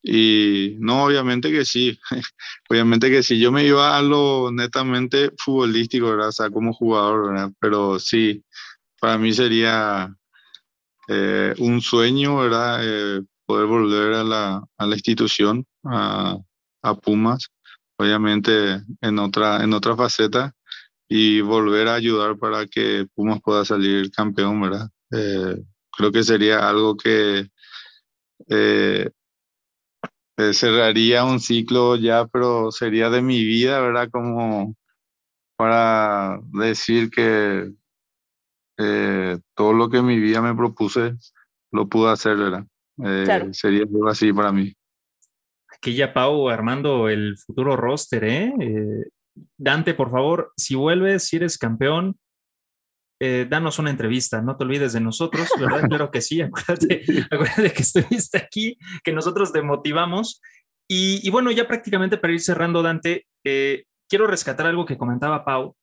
Y 0.04 0.76
no, 0.80 1.06
obviamente 1.06 1.50
que 1.52 1.63
sí, 1.63 1.98
obviamente 2.70 3.10
que 3.10 3.24
sí. 3.24 3.39
Yo 3.39 3.52
me 3.52 3.66
iba 3.66 3.98
a 3.98 4.02
lo 4.02 4.52
netamente 4.52 5.32
futbolístico, 5.38 6.10
¿verdad? 6.10 6.28
O 6.30 6.32
sea, 6.34 6.50
como 6.50 6.74
jugador, 6.74 7.30
¿verdad? 7.32 7.52
Pero 7.60 8.00
sí, 8.00 8.44
para 9.00 9.18
mí 9.18 9.32
sería 9.34 10.13
eh, 11.08 11.54
un 11.60 11.82
sueño, 11.82 12.38
¿verdad? 12.38 12.80
Eh, 12.84 13.22
poder 13.46 13.68
volver 13.68 14.13
a 14.13 14.24
la, 14.24 14.63
a 14.78 14.86
la 14.86 14.96
institución, 14.96 15.66
a, 15.86 16.38
a, 16.82 16.96
Pumas, 16.96 17.50
obviamente 17.98 18.82
en 19.02 19.20
otra, 19.20 19.63
en 19.63 19.74
otra 19.74 19.96
faceta, 19.96 20.54
y 21.15 21.41
volver 21.41 21.88
a 21.89 21.93
ayudar 21.93 22.39
para 22.39 22.65
que 22.65 23.06
Pumas 23.13 23.39
pueda 23.39 23.63
salir 23.63 24.10
campeón, 24.10 24.60
¿verdad? 24.60 24.89
Eh, 25.12 25.62
creo 25.95 26.12
que 26.12 26.23
sería 26.23 26.67
algo 26.67 26.97
que 26.97 27.52
eh, 28.49 29.12
eh, 30.38 30.54
cerraría 30.54 31.23
un 31.23 31.39
ciclo 31.39 31.97
ya, 31.97 32.26
pero 32.26 32.71
sería 32.71 33.12
de 33.12 33.21
mi 33.21 33.43
vida, 33.43 33.80
¿verdad? 33.80 34.10
Como 34.12 34.76
para 35.56 36.39
decir 36.52 37.12
que 37.12 37.71
eh, 38.80 39.38
todo 39.54 39.73
lo 39.73 39.91
que 39.91 39.97
en 39.97 40.08
mi 40.08 40.19
vida 40.19 40.41
me 40.41 40.56
propuse 40.56 41.13
lo 41.71 41.88
pude 41.88 42.10
hacer, 42.10 42.38
¿verdad? 42.38 42.65
Eh, 43.06 43.21
claro. 43.26 43.54
Sería 43.54 43.84
algo 43.84 44.10
así 44.10 44.34
para 44.34 44.52
mí. 44.52 44.73
Aquí 45.78 45.93
ya 45.93 46.12
Pau 46.12 46.49
armando 46.49 47.08
el 47.08 47.38
futuro 47.38 47.76
roster, 47.76 48.23
¿eh? 48.23 48.52
Dante, 49.58 49.93
por 49.93 50.12
favor, 50.12 50.54
si 50.58 50.76
vuelves, 50.76 51.28
si 51.28 51.38
eres 51.38 51.58
campeón, 51.58 52.17
eh, 53.19 53.48
danos 53.50 53.80
una 53.80 53.89
entrevista, 53.89 54.41
no 54.41 54.58
te 54.58 54.65
olvides 54.65 54.93
de 54.93 55.00
nosotros, 55.00 55.48
¿verdad? 55.60 55.82
claro 55.89 56.12
que 56.12 56.22
sí, 56.22 56.41
acuérdate, 56.41 57.04
acuérdate 57.32 57.72
que 57.72 57.82
estuviste 57.82 58.38
aquí, 58.38 58.78
que 59.04 59.13
nosotros 59.13 59.54
te 59.54 59.62
motivamos. 59.62 60.41
Y, 60.89 61.26
y 61.26 61.30
bueno, 61.30 61.50
ya 61.52 61.67
prácticamente 61.67 62.17
para 62.17 62.34
ir 62.34 62.41
cerrando, 62.41 62.84
Dante, 62.84 63.26
eh, 63.46 63.86
quiero 64.10 64.28
rescatar 64.28 64.67
algo 64.67 64.86
que 64.86 64.98
comentaba 64.98 65.46
Pau, 65.46 65.76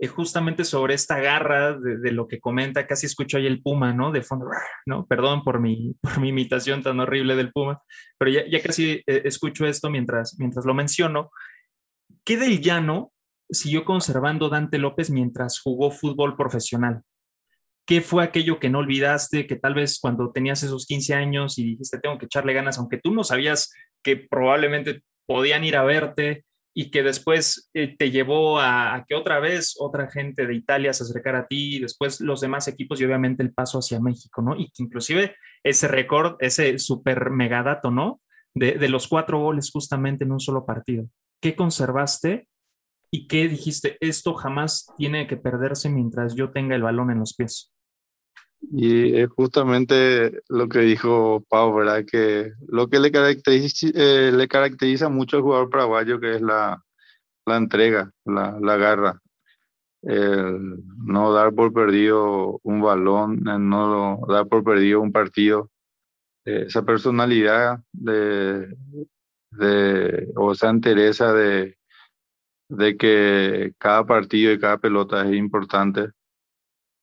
eh, 0.00 0.06
justamente 0.06 0.64
sobre 0.64 0.94
esta 0.94 1.18
garra 1.20 1.74
de, 1.74 1.98
de, 1.98 2.12
lo 2.12 2.28
que 2.28 2.38
comenta, 2.38 2.86
casi 2.86 3.06
escucho 3.06 3.36
ahí 3.36 3.46
el 3.46 3.62
puma, 3.62 3.92
¿no? 3.92 4.12
De 4.12 4.22
fondo, 4.22 4.46
¿no? 4.86 5.06
Perdón 5.06 5.42
por 5.42 5.60
mi, 5.60 5.96
por 6.00 6.20
mi 6.20 6.28
imitación 6.28 6.82
tan 6.82 7.00
horrible 7.00 7.34
del 7.34 7.52
puma, 7.52 7.82
pero 8.16 8.30
ya, 8.30 8.42
ya 8.48 8.62
casi 8.62 9.02
eh, 9.06 9.22
escucho 9.24 9.66
esto 9.66 9.90
mientras, 9.90 10.36
mientras 10.38 10.64
lo 10.64 10.74
menciono. 10.74 11.30
¿Qué 12.28 12.36
del 12.36 12.60
llano 12.60 13.10
siguió 13.48 13.86
conservando 13.86 14.50
Dante 14.50 14.76
López 14.76 15.08
mientras 15.08 15.60
jugó 15.60 15.90
fútbol 15.90 16.36
profesional? 16.36 17.00
¿Qué 17.86 18.02
fue 18.02 18.22
aquello 18.22 18.60
que 18.60 18.68
no 18.68 18.80
olvidaste, 18.80 19.46
que 19.46 19.56
tal 19.56 19.72
vez 19.72 19.98
cuando 19.98 20.30
tenías 20.30 20.62
esos 20.62 20.84
15 20.84 21.14
años 21.14 21.58
y 21.58 21.64
dijiste, 21.64 21.98
tengo 21.98 22.18
que 22.18 22.26
echarle 22.26 22.52
ganas, 22.52 22.76
aunque 22.76 22.98
tú 22.98 23.14
no 23.14 23.24
sabías 23.24 23.72
que 24.02 24.16
probablemente 24.16 25.04
podían 25.24 25.64
ir 25.64 25.74
a 25.74 25.84
verte, 25.84 26.44
y 26.74 26.90
que 26.90 27.02
después 27.02 27.70
eh, 27.72 27.96
te 27.96 28.10
llevó 28.10 28.60
a, 28.60 29.06
que 29.08 29.14
otra 29.14 29.40
vez 29.40 29.74
otra 29.78 30.10
gente 30.10 30.46
de 30.46 30.54
Italia 30.54 30.92
se 30.92 31.04
acercara 31.04 31.38
a 31.38 31.46
ti 31.46 31.76
y 31.76 31.80
después 31.80 32.20
los 32.20 32.42
demás 32.42 32.68
equipos 32.68 33.00
y 33.00 33.06
obviamente 33.06 33.42
el 33.42 33.54
paso 33.54 33.78
hacia 33.78 34.00
México, 34.00 34.42
¿no? 34.42 34.54
Y 34.54 34.66
que 34.66 34.82
inclusive 34.82 35.34
ese 35.62 35.88
récord, 35.88 36.36
ese 36.40 36.78
super 36.78 37.30
megadato, 37.30 37.90
¿no? 37.90 38.20
de, 38.54 38.72
de 38.72 38.88
los 38.88 39.08
cuatro 39.08 39.40
goles 39.40 39.70
justamente 39.72 40.24
en 40.24 40.32
un 40.32 40.40
solo 40.40 40.66
partido. 40.66 41.08
¿Qué 41.40 41.54
conservaste 41.54 42.48
y 43.10 43.26
qué 43.26 43.48
dijiste? 43.48 43.96
Esto 44.00 44.34
jamás 44.34 44.86
tiene 44.96 45.26
que 45.26 45.36
perderse 45.36 45.88
mientras 45.88 46.34
yo 46.34 46.50
tenga 46.50 46.74
el 46.74 46.82
balón 46.82 47.10
en 47.10 47.20
los 47.20 47.34
pies. 47.34 47.72
Y 48.72 49.14
es 49.14 49.28
justamente 49.30 50.42
lo 50.48 50.68
que 50.68 50.80
dijo 50.80 51.44
Pau, 51.48 51.74
¿verdad? 51.74 52.04
Que 52.04 52.52
lo 52.66 52.88
que 52.88 52.98
le 52.98 53.12
caracteriza, 53.12 53.88
eh, 53.94 54.32
le 54.32 54.48
caracteriza 54.48 55.08
mucho 55.08 55.36
al 55.36 55.42
jugador 55.42 55.70
paraguayo, 55.70 56.18
que 56.18 56.34
es 56.34 56.42
la, 56.42 56.82
la 57.46 57.56
entrega, 57.56 58.10
la, 58.24 58.58
la 58.60 58.76
garra. 58.76 59.20
El 60.02 60.82
no 61.04 61.32
dar 61.32 61.54
por 61.54 61.72
perdido 61.72 62.60
un 62.62 62.80
balón, 62.80 63.48
el 63.48 63.68
no 63.68 64.20
dar 64.28 64.46
por 64.48 64.64
perdido 64.64 65.00
un 65.00 65.12
partido. 65.12 65.70
Eh, 66.44 66.64
esa 66.66 66.84
personalidad 66.84 67.80
de, 67.92 68.76
de, 69.50 70.28
o 70.36 70.52
esa 70.52 70.70
entereza 70.70 71.32
de, 71.32 71.78
de 72.68 72.96
que 72.96 73.72
cada 73.78 74.06
partido 74.06 74.52
y 74.52 74.58
cada 74.58 74.78
pelota 74.78 75.26
es 75.26 75.34
importante. 75.34 76.10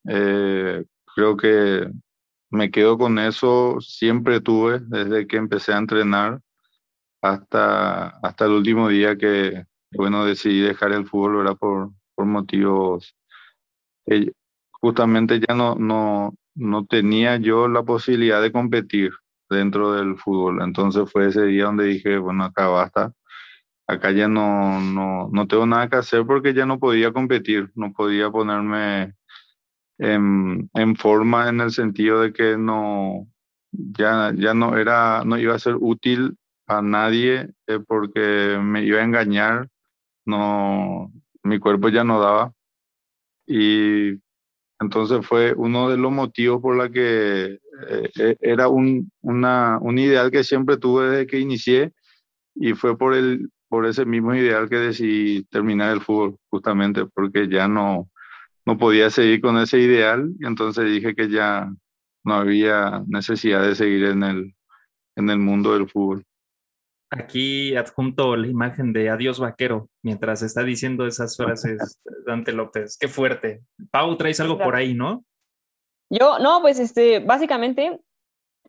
Eh, 0.07 0.85
creo 1.15 1.35
que 1.37 1.91
me 2.51 2.71
quedo 2.71 2.97
con 2.97 3.19
eso, 3.19 3.77
siempre 3.81 4.41
tuve 4.41 4.79
desde 4.79 5.27
que 5.27 5.37
empecé 5.37 5.73
a 5.73 5.77
entrenar 5.77 6.41
hasta, 7.21 8.09
hasta 8.19 8.45
el 8.45 8.51
último 8.51 8.87
día 8.87 9.17
que, 9.17 9.65
bueno, 9.91 10.25
decidí 10.25 10.61
dejar 10.61 10.91
el 10.91 11.07
fútbol, 11.07 11.37
¿verdad? 11.37 11.57
Por, 11.57 11.91
por 12.13 12.25
motivos 12.25 13.15
que 14.05 14.31
justamente 14.71 15.39
ya 15.39 15.55
no, 15.55 15.75
no, 15.75 16.35
no 16.53 16.85
tenía 16.85 17.37
yo 17.37 17.67
la 17.67 17.83
posibilidad 17.83 18.41
de 18.41 18.51
competir 18.51 19.11
dentro 19.49 19.93
del 19.93 20.17
fútbol. 20.17 20.61
Entonces 20.61 21.11
fue 21.11 21.27
ese 21.27 21.43
día 21.45 21.65
donde 21.65 21.85
dije, 21.85 22.17
bueno, 22.17 22.45
acá 22.45 22.67
basta. 22.67 23.13
Acá 23.87 24.11
ya 24.11 24.27
no, 24.27 24.81
no, 24.81 25.29
no 25.31 25.47
tengo 25.47 25.65
nada 25.67 25.89
que 25.89 25.97
hacer 25.97 26.25
porque 26.25 26.53
ya 26.53 26.65
no 26.65 26.79
podía 26.79 27.13
competir, 27.13 27.71
no 27.75 27.93
podía 27.93 28.31
ponerme 28.31 29.13
en, 29.97 30.69
en, 30.73 30.95
forma 30.95 31.49
en 31.49 31.61
el 31.61 31.71
sentido 31.71 32.21
de 32.21 32.33
que 32.33 32.57
no 32.57 33.27
ya, 33.71 34.33
ya 34.35 34.53
no 34.53 34.77
era 34.77 35.23
no 35.25 35.37
iba 35.37 35.55
a 35.55 35.59
ser 35.59 35.75
útil 35.79 36.37
a 36.67 36.81
nadie 36.81 37.51
eh, 37.67 37.79
porque 37.85 38.59
me 38.61 38.83
iba 38.83 38.99
a 38.99 39.03
engañar 39.03 39.69
no 40.25 41.11
mi 41.43 41.59
cuerpo 41.59 41.89
ya 41.89 42.03
no 42.03 42.19
daba 42.19 42.53
y 43.47 44.19
entonces 44.79 45.25
fue 45.25 45.53
uno 45.55 45.89
de 45.89 45.97
los 45.97 46.11
motivos 46.11 46.61
por 46.61 46.75
la 46.75 46.89
que 46.89 47.59
eh, 47.89 48.09
eh, 48.19 48.37
era 48.41 48.67
un, 48.67 49.11
una, 49.21 49.79
un 49.81 49.97
ideal 49.97 50.31
que 50.31 50.43
siempre 50.43 50.77
tuve 50.77 51.09
desde 51.09 51.27
que 51.27 51.39
inicié 51.39 51.93
y 52.55 52.73
fue 52.73 52.97
por 52.97 53.13
el 53.13 53.49
por 53.67 53.85
ese 53.85 54.05
mismo 54.05 54.33
ideal 54.35 54.69
que 54.69 54.77
decidí 54.77 55.43
terminar 55.45 55.91
el 55.91 56.01
fútbol 56.01 56.37
justamente 56.49 57.05
porque 57.07 57.49
ya 57.49 57.67
no 57.67 58.09
no 58.65 58.77
podía 58.77 59.09
seguir 59.09 59.41
con 59.41 59.57
ese 59.57 59.79
ideal 59.79 60.31
y 60.39 60.45
entonces 60.45 60.85
dije 60.85 61.15
que 61.15 61.29
ya 61.29 61.69
no 62.23 62.33
había 62.33 63.03
necesidad 63.07 63.65
de 63.65 63.75
seguir 63.75 64.05
en 64.05 64.23
el, 64.23 64.55
en 65.15 65.29
el 65.29 65.37
mundo 65.37 65.73
del 65.73 65.87
fútbol. 65.87 66.23
Aquí 67.11 67.75
adjunto 67.75 68.35
la 68.35 68.47
imagen 68.47 68.91
de 68.91 69.09
Adiós 69.09 69.39
Vaquero 69.39 69.89
mientras 70.01 70.41
está 70.41 70.63
diciendo 70.63 71.05
esas 71.05 71.37
frases 71.37 72.01
Dante 72.25 72.51
López. 72.51 72.97
Qué 72.99 73.07
fuerte. 73.07 73.61
Pau, 73.91 74.17
traes 74.17 74.39
algo 74.39 74.57
por 74.57 74.75
ahí, 74.75 74.95
¿no? 74.95 75.23
Yo, 76.09 76.39
no, 76.39 76.61
pues 76.61 76.79
este, 76.79 77.19
básicamente, 77.19 77.99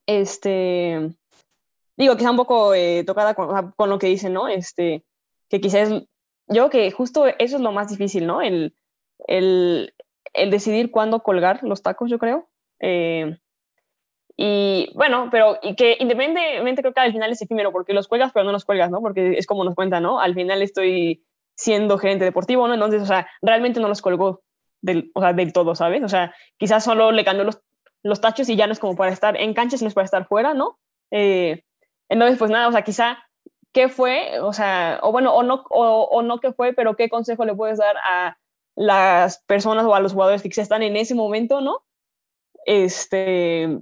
este, 0.06 1.10
digo, 1.96 2.16
quizá 2.16 2.30
un 2.30 2.36
poco 2.36 2.74
eh, 2.74 3.04
tocada 3.04 3.34
con, 3.34 3.90
lo 3.90 3.98
que 3.98 4.06
dicen, 4.06 4.32
¿no? 4.32 4.48
Este, 4.48 5.04
que 5.48 5.60
quizás, 5.60 5.90
yo 6.48 6.70
que 6.70 6.90
justo 6.90 7.26
eso 7.26 7.56
es 7.56 7.60
lo 7.60 7.72
más 7.72 7.90
difícil, 7.90 8.26
¿no? 8.26 8.40
El, 8.40 8.74
el, 9.26 9.94
el 10.32 10.50
decidir 10.50 10.90
cuándo 10.90 11.22
colgar 11.22 11.62
los 11.62 11.82
tacos, 11.82 12.10
yo 12.10 12.18
creo. 12.18 12.48
Eh, 12.80 13.36
y 14.36 14.90
bueno, 14.94 15.28
pero 15.30 15.58
y 15.62 15.74
que 15.76 15.96
independientemente 15.98 16.82
creo 16.82 16.92
que 16.92 17.00
al 17.00 17.12
final 17.12 17.32
es 17.32 17.40
efímero, 17.40 17.72
porque 17.72 17.94
los 17.94 18.06
cuelgas, 18.06 18.32
pero 18.32 18.44
no 18.44 18.52
los 18.52 18.64
cuelgas, 18.64 18.90
¿no? 18.90 19.00
Porque 19.00 19.38
es 19.38 19.46
como 19.46 19.64
nos 19.64 19.74
cuenta, 19.74 20.00
¿no? 20.00 20.20
Al 20.20 20.34
final 20.34 20.62
estoy 20.62 21.24
siendo 21.54 21.98
gerente 21.98 22.24
deportivo, 22.24 22.68
¿no? 22.68 22.74
Entonces, 22.74 23.02
o 23.02 23.06
sea, 23.06 23.26
realmente 23.40 23.80
no 23.80 23.88
los 23.88 24.02
colgó 24.02 24.42
del, 24.86 25.10
o 25.14 25.20
sea, 25.20 25.32
del 25.34 25.52
todo, 25.52 25.74
¿sabes? 25.74 26.02
O 26.02 26.08
sea, 26.08 26.34
quizás 26.56 26.84
solo 26.84 27.12
le 27.12 27.24
cambió 27.24 27.44
los, 27.44 27.60
los 28.02 28.20
tachos 28.20 28.48
y 28.48 28.56
ya 28.56 28.66
no 28.66 28.72
es 28.72 28.78
como 28.78 28.96
para 28.96 29.12
estar 29.12 29.36
en 29.36 29.52
cancha, 29.52 29.76
sino 29.76 29.88
es 29.88 29.94
para 29.94 30.06
estar 30.06 30.26
fuera, 30.26 30.54
¿no? 30.54 30.78
Eh, 31.10 31.62
entonces, 32.08 32.38
pues 32.38 32.50
nada, 32.50 32.68
o 32.68 32.72
sea, 32.72 32.82
quizá 32.82 33.18
qué 33.72 33.88
fue, 33.88 34.40
o 34.40 34.52
sea, 34.52 35.00
o 35.02 35.12
bueno, 35.12 35.34
o 35.34 35.42
no, 35.42 35.64
o, 35.68 36.22
no 36.22 36.38
qué 36.40 36.52
fue, 36.52 36.72
pero 36.72 36.96
qué 36.96 37.10
consejo 37.10 37.44
le 37.44 37.54
puedes 37.54 37.78
dar 37.78 37.96
a 38.02 38.38
las 38.74 39.42
personas 39.44 39.84
o 39.84 39.94
a 39.94 40.00
los 40.00 40.12
jugadores 40.12 40.42
que 40.42 40.48
están 40.48 40.82
en 40.82 40.96
ese 40.96 41.14
momento, 41.14 41.60
¿no? 41.60 41.84
Este, 42.64 43.78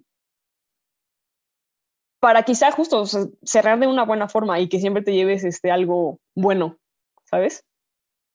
para 2.18 2.42
quizá 2.42 2.72
justo 2.72 3.04
cerrar 3.42 3.78
de 3.78 3.86
una 3.86 4.04
buena 4.04 4.28
forma 4.28 4.58
y 4.58 4.68
que 4.68 4.80
siempre 4.80 5.02
te 5.02 5.12
lleves 5.12 5.44
este, 5.44 5.70
algo 5.70 6.18
bueno, 6.34 6.78
¿sabes? 7.24 7.64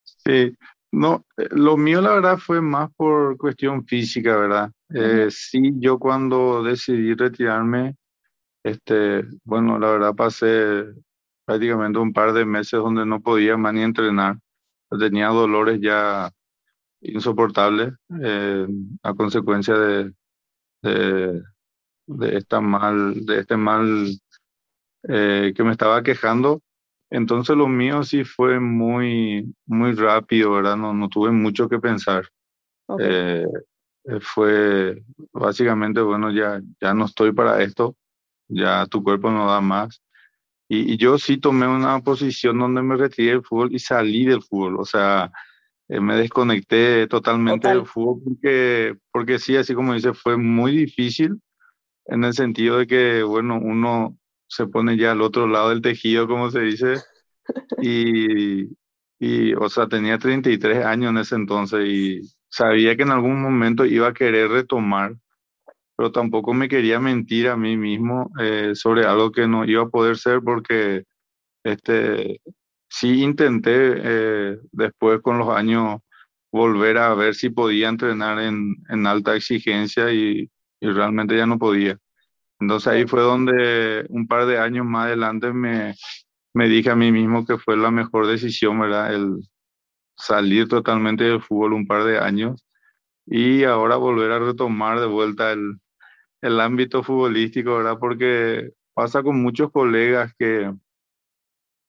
Sí, 0.04 0.56
no, 0.92 1.26
eh, 1.38 1.48
lo 1.52 1.78
mío 1.78 2.02
la 2.02 2.14
verdad 2.14 2.38
fue 2.38 2.62
más 2.62 2.90
por 2.96 3.38
cuestión 3.38 3.86
física, 3.86 4.38
¿verdad? 4.38 4.72
Eh, 4.94 5.28
sí, 5.30 5.74
yo 5.78 6.00
cuando 6.00 6.64
decidí 6.64 7.14
retirarme, 7.14 7.96
este, 8.64 9.24
bueno, 9.44 9.78
la 9.80 9.92
verdad 9.92 10.16
pasé 10.16 10.86
prácticamente 11.46 12.00
un 12.00 12.14
par 12.14 12.34
de 12.34 12.46
meses 12.46 12.80
donde 12.80 13.06
no 13.06 13.22
podía 13.22 13.58
más 13.58 13.74
ni 13.74 13.82
entrenar. 13.82 14.38
Tenía 15.00 15.28
dolores 15.28 15.80
ya 15.82 16.32
insoportable 17.02 17.94
eh, 18.22 18.68
a 19.04 19.14
consecuencia 19.14 19.76
de, 19.76 20.14
de, 20.82 21.42
de, 22.08 22.38
esta 22.38 22.62
mal, 22.62 23.26
de 23.26 23.40
este 23.40 23.58
mal 23.58 24.08
eh, 25.08 25.54
que 25.56 25.64
me 25.64 25.72
estaba 25.72 26.04
quejando. 26.04 26.62
Entonces 27.10 27.56
lo 27.56 27.68
mío 27.68 28.04
sí 28.04 28.24
fue 28.24 28.60
muy, 28.60 29.54
muy 29.66 29.94
rápido, 29.94 30.52
¿verdad? 30.52 30.78
No, 30.78 30.94
no 30.94 31.10
tuve 31.10 31.32
mucho 31.32 31.68
que 31.68 31.80
pensar. 31.80 32.28
Eh, 33.00 33.46
fue 34.22 35.04
básicamente, 35.32 36.02
bueno, 36.02 36.32
ya, 36.32 36.62
ya 36.82 36.94
no 36.94 37.06
estoy 37.06 37.32
para 37.32 37.62
esto, 37.62 37.96
ya 38.48 38.86
tu 38.88 39.04
cuerpo 39.04 39.32
no 39.32 39.48
da 39.48 39.62
más. 39.62 40.02
Y, 40.68 40.94
y 40.94 40.98
yo 40.98 41.18
sí 41.18 41.38
tomé 41.38 41.68
una 41.68 42.00
posición 42.02 42.60
donde 42.60 42.82
me 42.82 42.96
retiré 42.96 43.32
del 43.32 43.44
fútbol 43.44 43.74
y 43.74 43.80
salí 43.80 44.26
del 44.26 44.44
fútbol. 44.44 44.80
O 44.80 44.86
sea, 44.86 45.32
eh, 45.88 46.00
me 46.00 46.16
desconecté 46.16 47.08
totalmente 47.08 47.68
del 47.68 47.88
fútbol 47.88 48.22
porque, 48.24 48.96
porque 49.12 49.40
sí, 49.40 49.56
así 49.56 49.74
como 49.74 49.96
dice, 49.96 50.14
fue 50.14 50.38
muy 50.38 50.78
difícil 50.78 51.42
en 52.06 52.24
el 52.24 52.34
sentido 52.34 52.78
de 52.78 52.88
que, 52.88 53.24
bueno, 53.24 53.60
uno 53.60 54.16
se 54.50 54.68
pone 54.68 54.98
ya 54.98 55.12
al 55.14 55.22
otro 55.22 55.48
lado 55.48 55.70
del 55.70 55.82
tejido, 55.82 56.28
como 56.28 56.52
se 56.52 56.62
dice, 56.62 56.96
y, 57.82 58.66
y, 59.20 59.54
o 59.56 59.70
sea, 59.70 59.88
tenía 59.88 60.18
33 60.18 60.86
años 60.86 61.12
en 61.12 61.18
ese 61.20 61.36
entonces 61.36 61.88
y 61.88 62.22
sabía 62.50 62.96
que 62.98 63.04
en 63.04 63.12
algún 63.12 63.42
momento 63.42 63.86
iba 63.86 64.08
a 64.10 64.14
querer 64.14 64.50
retomar, 64.50 65.16
pero 65.98 66.12
tampoco 66.12 66.54
me 66.54 66.70
quería 66.70 67.00
mentir 67.00 67.50
a 67.50 67.58
mí 67.58 67.78
mismo 67.78 68.32
eh, 68.40 68.72
sobre 68.76 69.06
algo 69.06 69.32
que 69.32 69.48
no 69.48 69.66
iba 69.66 69.84
a 69.84 69.90
poder 69.90 70.18
ser 70.18 70.42
porque 70.42 71.06
este, 71.64 72.42
sí 72.90 73.24
intenté 73.24 73.72
eh, 73.98 74.60
después 74.72 75.22
con 75.22 75.38
los 75.40 75.50
años 75.50 76.02
volver 76.52 76.98
a 76.98 77.14
ver 77.16 77.36
si 77.36 77.50
podía 77.50 77.90
entrenar 77.90 78.40
en, 78.40 78.76
en 78.90 79.08
alta 79.08 79.36
exigencia 79.36 80.12
y, 80.12 80.50
y, 80.80 80.88
realmente 80.90 81.38
ya 81.38 81.46
no 81.46 81.60
podía. 81.60 81.98
Entonces 82.60 82.88
ahí 82.88 83.08
fue 83.08 83.22
donde 83.22 84.06
un 84.10 84.28
par 84.28 84.46
de 84.46 84.60
años 84.60 84.86
más 84.86 85.06
adelante 85.06 85.54
me, 85.54 85.96
me 86.54 86.68
dije 86.68 86.90
a 86.90 86.96
mí 86.96 87.12
mismo 87.12 87.46
que 87.46 87.58
fue 87.58 87.78
la 87.78 87.92
mejor 87.92 88.28
decisión, 88.28 88.80
¿verdad? 88.80 89.14
El 89.14 89.38
salir 90.18 90.68
totalmente 90.68 91.24
del 91.24 91.42
fútbol 91.42 91.74
un 91.74 91.88
par 91.88 92.04
de 92.04 92.20
años 92.20 92.66
y 93.26 93.64
ahora 93.64 93.96
volver 93.96 94.32
a 94.32 94.40
retomar 94.40 95.00
de 95.00 95.06
vuelta 95.06 95.52
el, 95.52 95.80
el 96.42 96.60
ámbito 96.60 97.04
futbolístico, 97.04 97.78
¿verdad? 97.78 97.98
Porque 98.00 98.72
pasa 98.94 99.24
con 99.24 99.42
muchos 99.42 99.72
colegas 99.72 100.34
que 100.38 100.74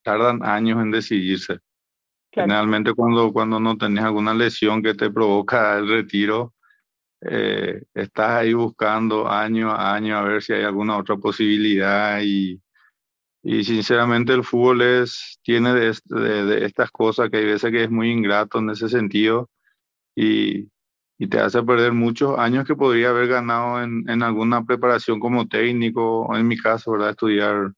tardan 0.02 0.44
años 0.44 0.80
en 0.80 0.90
decidirse. 0.90 1.59
Generalmente 2.33 2.94
cuando, 2.94 3.33
cuando 3.33 3.59
no 3.59 3.76
tenés 3.76 4.04
alguna 4.04 4.35
lesión 4.35 4.83
que 4.83 4.94
te 4.94 5.11
provoca 5.11 5.78
el 5.78 5.88
retiro, 5.88 6.54
eh, 7.22 7.83
estás 7.94 8.30
ahí 8.30 8.54
buscando 8.54 9.28
año 9.28 9.70
a 9.70 9.94
año 9.94 10.16
a 10.16 10.22
ver 10.22 10.42
si 10.42 10.52
hay 10.52 10.64
alguna 10.64 10.96
otra 10.96 11.16
posibilidad 11.16 12.20
y, 12.22 12.61
y 13.42 13.64
sinceramente 13.64 14.33
el 14.33 14.44
fútbol 14.44 14.83
es, 14.83 15.38
tiene 15.42 15.74
de, 15.74 15.96
de, 16.06 16.44
de, 16.44 16.64
estas 16.66 16.90
cosas 16.90 17.30
que 17.30 17.38
hay 17.38 17.44
veces 17.46 17.70
que 17.70 17.85
es 17.85 17.90
muy 17.90 18.11
ingrato 18.11 18.59
en 18.59 18.70
ese 18.70 18.88
sentido 18.88 19.50
y, 20.16 20.68
y 21.18 21.26
te 21.28 21.38
hace 21.40 21.62
perder 21.62 21.92
muchos 21.92 22.38
años 22.38 22.64
que 22.66 22.74
podría 22.76 23.11
haber 23.11 23.28
ganado 23.28 23.83
en, 23.83 24.09
en 24.09 24.22
alguna 24.22 24.64
preparación 24.64 25.20
como 25.20 25.46
técnico 25.48 26.22
o 26.22 26.37
en 26.37 26.48
mi 26.48 26.56
caso, 26.56 26.92
¿verdad? 26.92 27.11
Estudiar 27.11 27.72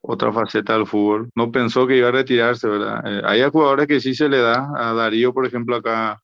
otra 0.00 0.32
faceta 0.32 0.74
del 0.74 0.86
fútbol. 0.86 1.30
No 1.34 1.50
pensó 1.52 1.86
que 1.86 1.96
iba 1.98 2.08
a 2.08 2.12
retirarse, 2.12 2.68
¿verdad? 2.68 3.02
Eh, 3.04 3.22
hay 3.24 3.42
jugadores 3.50 3.86
que 3.86 4.00
sí 4.00 4.14
se 4.14 4.28
le 4.28 4.38
da. 4.38 4.70
A 4.76 4.94
Darío, 4.94 5.34
por 5.34 5.46
ejemplo, 5.46 5.76
acá 5.76 6.22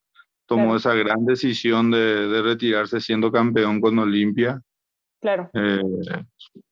tomó 0.50 0.74
esa 0.74 0.94
gran 0.94 1.24
decisión 1.24 1.92
de, 1.92 2.26
de, 2.26 2.42
retirarse 2.42 3.00
siendo 3.00 3.30
campeón 3.30 3.80
con 3.80 3.96
Olimpia. 4.00 4.60
Claro. 5.20 5.48
Eh, 5.54 5.80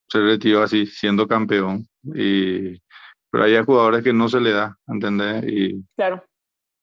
se 0.08 0.20
retiró 0.20 0.64
así, 0.64 0.84
siendo 0.84 1.28
campeón. 1.28 1.86
Y, 2.02 2.76
pero 3.30 3.44
hay 3.44 3.56
jugadores 3.62 4.02
que 4.02 4.12
no 4.12 4.28
se 4.28 4.40
le 4.40 4.50
da, 4.50 4.76
¿entendés? 4.88 5.44
Y 5.46 5.84
claro. 5.96 6.24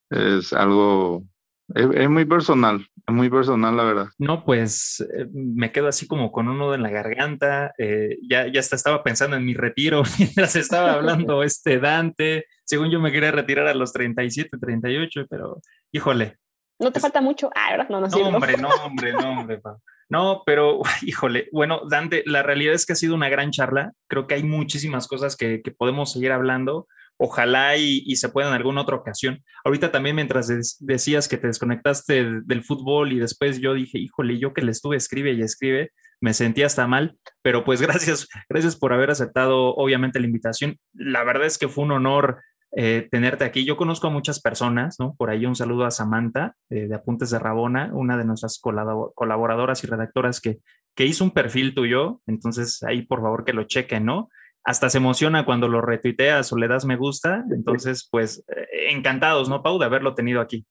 Es 0.09 0.53
algo 0.53 1.25
es, 1.73 2.09
muy 2.09 2.25
personal, 2.25 2.87
es 3.07 3.13
muy 3.13 3.29
personal, 3.29 3.75
la 3.75 3.83
verdad. 3.83 4.07
No, 4.19 4.45
pues 4.45 5.01
eh, 5.01 5.25
me 5.33 5.71
quedo 5.71 5.87
así 5.87 6.07
como 6.07 6.31
con 6.31 6.47
un 6.47 6.59
nudo 6.59 6.75
en 6.75 6.83
la 6.83 6.91
garganta. 6.91 7.73
Eh, 7.77 8.19
ya, 8.29 8.47
ya 8.47 8.59
hasta 8.59 8.75
estaba 8.75 9.03
pensando 9.03 9.35
en 9.35 9.45
mi 9.45 9.53
retiro 9.53 10.03
mientras 10.19 10.55
estaba 10.55 10.93
hablando 10.93 11.43
este 11.43 11.79
Dante. 11.79 12.45
Según 12.63 12.91
yo 12.91 12.99
me 12.99 13.11
quería 13.11 13.31
retirar 13.31 13.67
a 13.67 13.73
los 13.73 13.91
37, 13.93 14.57
38, 14.57 15.25
pero 15.29 15.59
híjole. 15.91 16.37
No 16.79 16.91
te 16.91 16.99
falta 16.99 17.21
mucho. 17.21 17.49
Ah, 17.55 17.71
¿verdad? 17.71 17.89
No, 17.89 18.01
no, 18.01 18.07
no 18.07 18.17
hombre, 18.35 18.57
no, 18.57 18.69
hombre, 18.69 19.13
no, 19.13 19.39
hombre. 19.39 19.61
No, 20.09 20.43
pero 20.45 20.81
híjole, 21.01 21.49
bueno, 21.51 21.81
Dante, 21.89 22.23
la 22.25 22.43
realidad 22.43 22.73
es 22.73 22.85
que 22.85 22.93
ha 22.93 22.97
sido 22.97 23.15
una 23.15 23.29
gran 23.29 23.51
charla. 23.51 23.91
Creo 24.07 24.27
que 24.27 24.35
hay 24.35 24.43
muchísimas 24.43 25.07
cosas 25.07 25.35
que, 25.35 25.61
que 25.61 25.71
podemos 25.71 26.11
seguir 26.11 26.31
hablando 26.31 26.87
ojalá 27.17 27.77
y, 27.77 28.15
se 28.15 28.29
pueda 28.29 28.49
en 28.49 28.53
alguna 28.53 28.81
otra 28.81 28.95
ocasión. 28.95 29.43
Ahorita 29.63 29.91
también 29.91 30.15
mientras 30.15 30.47
decías 30.79 31.27
que 31.27 31.37
te 31.37 31.47
desconectaste 31.47 32.41
del, 32.41 32.63
fútbol 32.63 33.13
y 33.13 33.19
después 33.19 33.59
yo 33.59 33.73
dije, 33.73 33.97
híjole, 33.97 34.39
yo 34.39 34.53
que 34.53 34.61
le 34.61 34.71
estuve 34.71 34.97
escribe 34.97 35.33
y 35.33 35.41
escribe, 35.41 35.91
me 36.21 36.33
sentí 36.33 36.63
hasta 36.63 36.87
mal, 36.87 37.17
pero 37.41 37.63
pues 37.63 37.81
gracias, 37.81 38.27
gracias 38.49 38.75
por 38.75 38.93
haber 38.93 39.11
aceptado 39.11 39.75
obviamente 39.75 40.19
la 40.19 40.25
invitación. 40.25 40.77
La 40.93 41.23
verdad 41.23 41.47
es 41.47 41.57
que 41.57 41.67
fue 41.67 41.83
un 41.83 41.91
honor 41.91 42.41
eh, 42.71 43.07
tenerte 43.11 43.43
aquí. 43.43 43.65
Yo 43.65 43.77
conozco 43.77 44.07
a 44.07 44.11
muchas 44.11 44.41
personas, 44.41 44.97
¿no? 44.99 45.15
Por 45.15 45.29
ahí 45.29 45.45
un 45.45 45.55
saludo 45.55 45.85
a 45.85 45.91
Samantha 45.91 46.55
eh, 46.69 46.87
de 46.87 46.95
Apuntes 46.95 47.29
de 47.29 47.39
Rabona, 47.39 47.91
una 47.93 48.17
de 48.17 48.25
nuestras 48.25 48.59
colaboradoras 48.59 49.83
y 49.83 49.87
redactoras 49.87 50.41
que, 50.41 50.59
que 50.95 51.05
hizo 51.05 51.23
un 51.23 51.31
perfil 51.31 51.73
tuyo, 51.73 52.21
entonces 52.27 52.83
ahí 52.83 53.03
por 53.03 53.21
favor 53.21 53.45
que 53.45 53.53
lo 53.53 53.63
chequen, 53.63 54.05
¿no? 54.05 54.29
hasta 54.65 54.89
se 54.89 54.97
emociona 54.97 55.45
cuando 55.45 55.67
lo 55.67 55.79
retuiteas 55.79 56.51
o 56.51 56.57
le 56.57 56.67
das 56.67 56.85
me 56.85 56.97
gusta. 56.97 57.45
Entonces, 57.51 58.07
pues 58.09 58.43
eh, 58.47 58.89
encantados, 58.89 59.47
¿no, 59.47 59.61
Pau, 59.61 59.77
de 59.77 59.85
haberlo 59.85 60.15
tenido 60.15 60.41
aquí? 60.41 60.65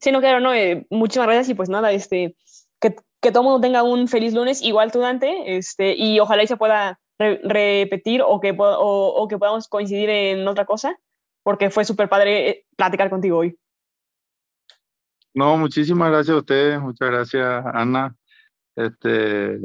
Sí, 0.00 0.12
no, 0.12 0.20
claro, 0.20 0.38
no. 0.38 0.50
Muchísimas 0.88 1.26
gracias 1.26 1.48
y 1.48 1.54
pues 1.54 1.68
nada, 1.68 1.90
este, 1.90 2.36
que, 2.80 2.94
que 3.20 3.32
todo 3.32 3.42
mundo 3.42 3.60
tenga 3.60 3.82
un 3.82 4.06
feliz 4.06 4.34
lunes, 4.34 4.62
igual 4.62 4.92
tú, 4.92 5.00
Dante, 5.00 5.56
este, 5.56 5.96
y 5.96 6.20
ojalá 6.20 6.44
y 6.44 6.46
se 6.46 6.56
pueda 6.56 7.00
repetir 7.18 8.22
o 8.24 8.40
que, 8.40 8.54
o, 8.56 9.26
que 9.28 9.38
podamos 9.38 9.68
coincidir 9.68 10.08
en 10.08 10.46
otra 10.46 10.64
cosa, 10.64 10.96
porque 11.48 11.70
fue 11.70 11.82
súper 11.82 12.10
padre 12.10 12.50
eh, 12.50 12.64
platicar 12.76 13.08
contigo 13.08 13.38
hoy. 13.38 13.58
No, 15.32 15.56
muchísimas 15.56 16.10
gracias 16.10 16.34
a 16.34 16.40
ustedes, 16.40 16.78
muchas 16.78 17.08
gracias, 17.08 17.64
Ana. 17.72 18.14
Este, 18.76 19.58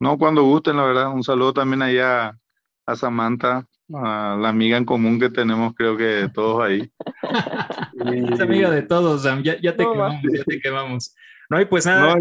no, 0.00 0.18
cuando 0.18 0.42
gusten, 0.42 0.76
la 0.76 0.82
verdad, 0.82 1.12
un 1.12 1.22
saludo 1.22 1.52
también 1.52 1.82
allá 1.82 2.36
a 2.84 2.96
Samantha, 2.96 3.64
a 3.94 4.36
la 4.40 4.48
amiga 4.48 4.76
en 4.76 4.84
común 4.84 5.20
que 5.20 5.30
tenemos, 5.30 5.72
creo 5.76 5.96
que 5.96 6.28
todos 6.34 6.64
ahí. 6.64 6.90
es 8.32 8.40
amiga 8.40 8.68
de 8.68 8.82
todos, 8.82 9.22
Sam. 9.22 9.44
Ya, 9.44 9.54
te 9.60 9.84
quemamos, 9.84 10.22
ya 10.36 10.42
te 10.42 10.60
quemamos. 10.60 11.14
No, 11.48 11.58
hay 11.58 11.66
pues 11.66 11.86
nada. 11.86 12.16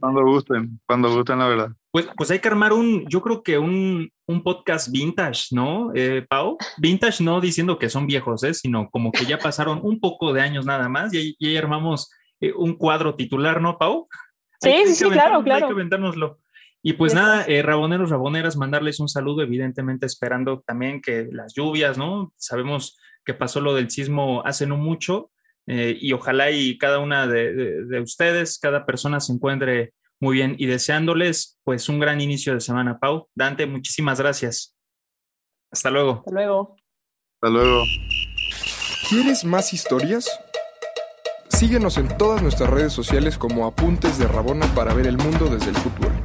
Cuando 0.00 0.24
gusten, 0.24 0.80
cuando 0.86 1.14
gusten, 1.14 1.38
la 1.38 1.48
verdad. 1.48 1.68
Pues, 1.90 2.08
pues 2.16 2.30
hay 2.30 2.38
que 2.38 2.48
armar 2.48 2.72
un, 2.72 3.06
yo 3.08 3.20
creo 3.20 3.42
que 3.42 3.58
un, 3.58 4.10
un 4.26 4.42
podcast 4.42 4.90
vintage, 4.90 5.48
¿no, 5.52 5.92
eh, 5.94 6.26
Pau? 6.28 6.56
Vintage 6.78 7.22
no 7.22 7.40
diciendo 7.40 7.78
que 7.78 7.88
son 7.88 8.06
viejos, 8.06 8.42
¿eh? 8.44 8.54
sino 8.54 8.90
como 8.90 9.12
que 9.12 9.26
ya 9.26 9.38
pasaron 9.38 9.80
un 9.82 10.00
poco 10.00 10.32
de 10.32 10.40
años 10.40 10.66
nada 10.66 10.88
más 10.88 11.12
y 11.12 11.36
ahí, 11.38 11.56
armamos 11.56 12.10
eh, 12.40 12.52
un 12.52 12.74
cuadro 12.76 13.14
titular, 13.14 13.60
¿no, 13.60 13.78
Pau? 13.78 14.08
Sí, 14.60 14.72
sí, 14.86 14.94
sí, 14.94 15.10
claro, 15.10 15.42
claro. 15.42 15.66
Hay 15.66 15.70
que 15.70 15.74
aventárnoslo. 15.74 16.38
Y 16.82 16.94
pues 16.94 17.14
nada, 17.14 17.44
eh, 17.46 17.62
raboneros, 17.62 18.10
raboneras, 18.10 18.56
mandarles 18.56 19.00
un 19.00 19.08
saludo, 19.08 19.42
evidentemente 19.42 20.04
esperando 20.04 20.62
también 20.66 21.00
que 21.00 21.28
las 21.30 21.54
lluvias, 21.54 21.96
¿no? 21.96 22.32
Sabemos 22.36 22.98
que 23.24 23.34
pasó 23.34 23.60
lo 23.60 23.74
del 23.74 23.90
sismo 23.90 24.42
hace 24.44 24.66
no 24.66 24.76
mucho 24.76 25.30
eh, 25.66 25.96
y 25.98 26.12
ojalá 26.12 26.50
y 26.50 26.76
cada 26.78 26.98
una 26.98 27.26
de, 27.26 27.84
de, 27.84 28.00
ustedes, 28.00 28.58
cada 28.58 28.84
persona 28.84 29.20
se 29.20 29.32
encuentre 29.32 29.92
muy 30.20 30.36
bien 30.36 30.56
y 30.58 30.66
deseándoles 30.66 31.58
pues 31.64 31.88
un 31.88 31.98
gran 31.98 32.20
inicio 32.20 32.54
de 32.54 32.60
semana. 32.60 32.98
Pau, 32.98 33.28
Dante, 33.34 33.66
muchísimas 33.66 34.20
gracias. 34.20 34.76
Hasta 35.70 35.90
luego. 35.90 36.22
Hasta 36.26 36.30
luego. 36.30 36.76
Hasta 37.40 37.52
luego. 37.52 37.82
¿Quieres 39.08 39.44
más 39.44 39.72
historias? 39.72 40.28
Síguenos 41.48 41.98
en 41.98 42.08
todas 42.16 42.42
nuestras 42.42 42.70
redes 42.70 42.92
sociales 42.92 43.38
como 43.38 43.66
Apuntes 43.66 44.18
de 44.18 44.26
Rabona 44.26 44.66
para 44.74 44.92
ver 44.92 45.06
el 45.06 45.16
mundo 45.16 45.46
desde 45.46 45.70
el 45.70 45.76
fútbol. 45.76 46.23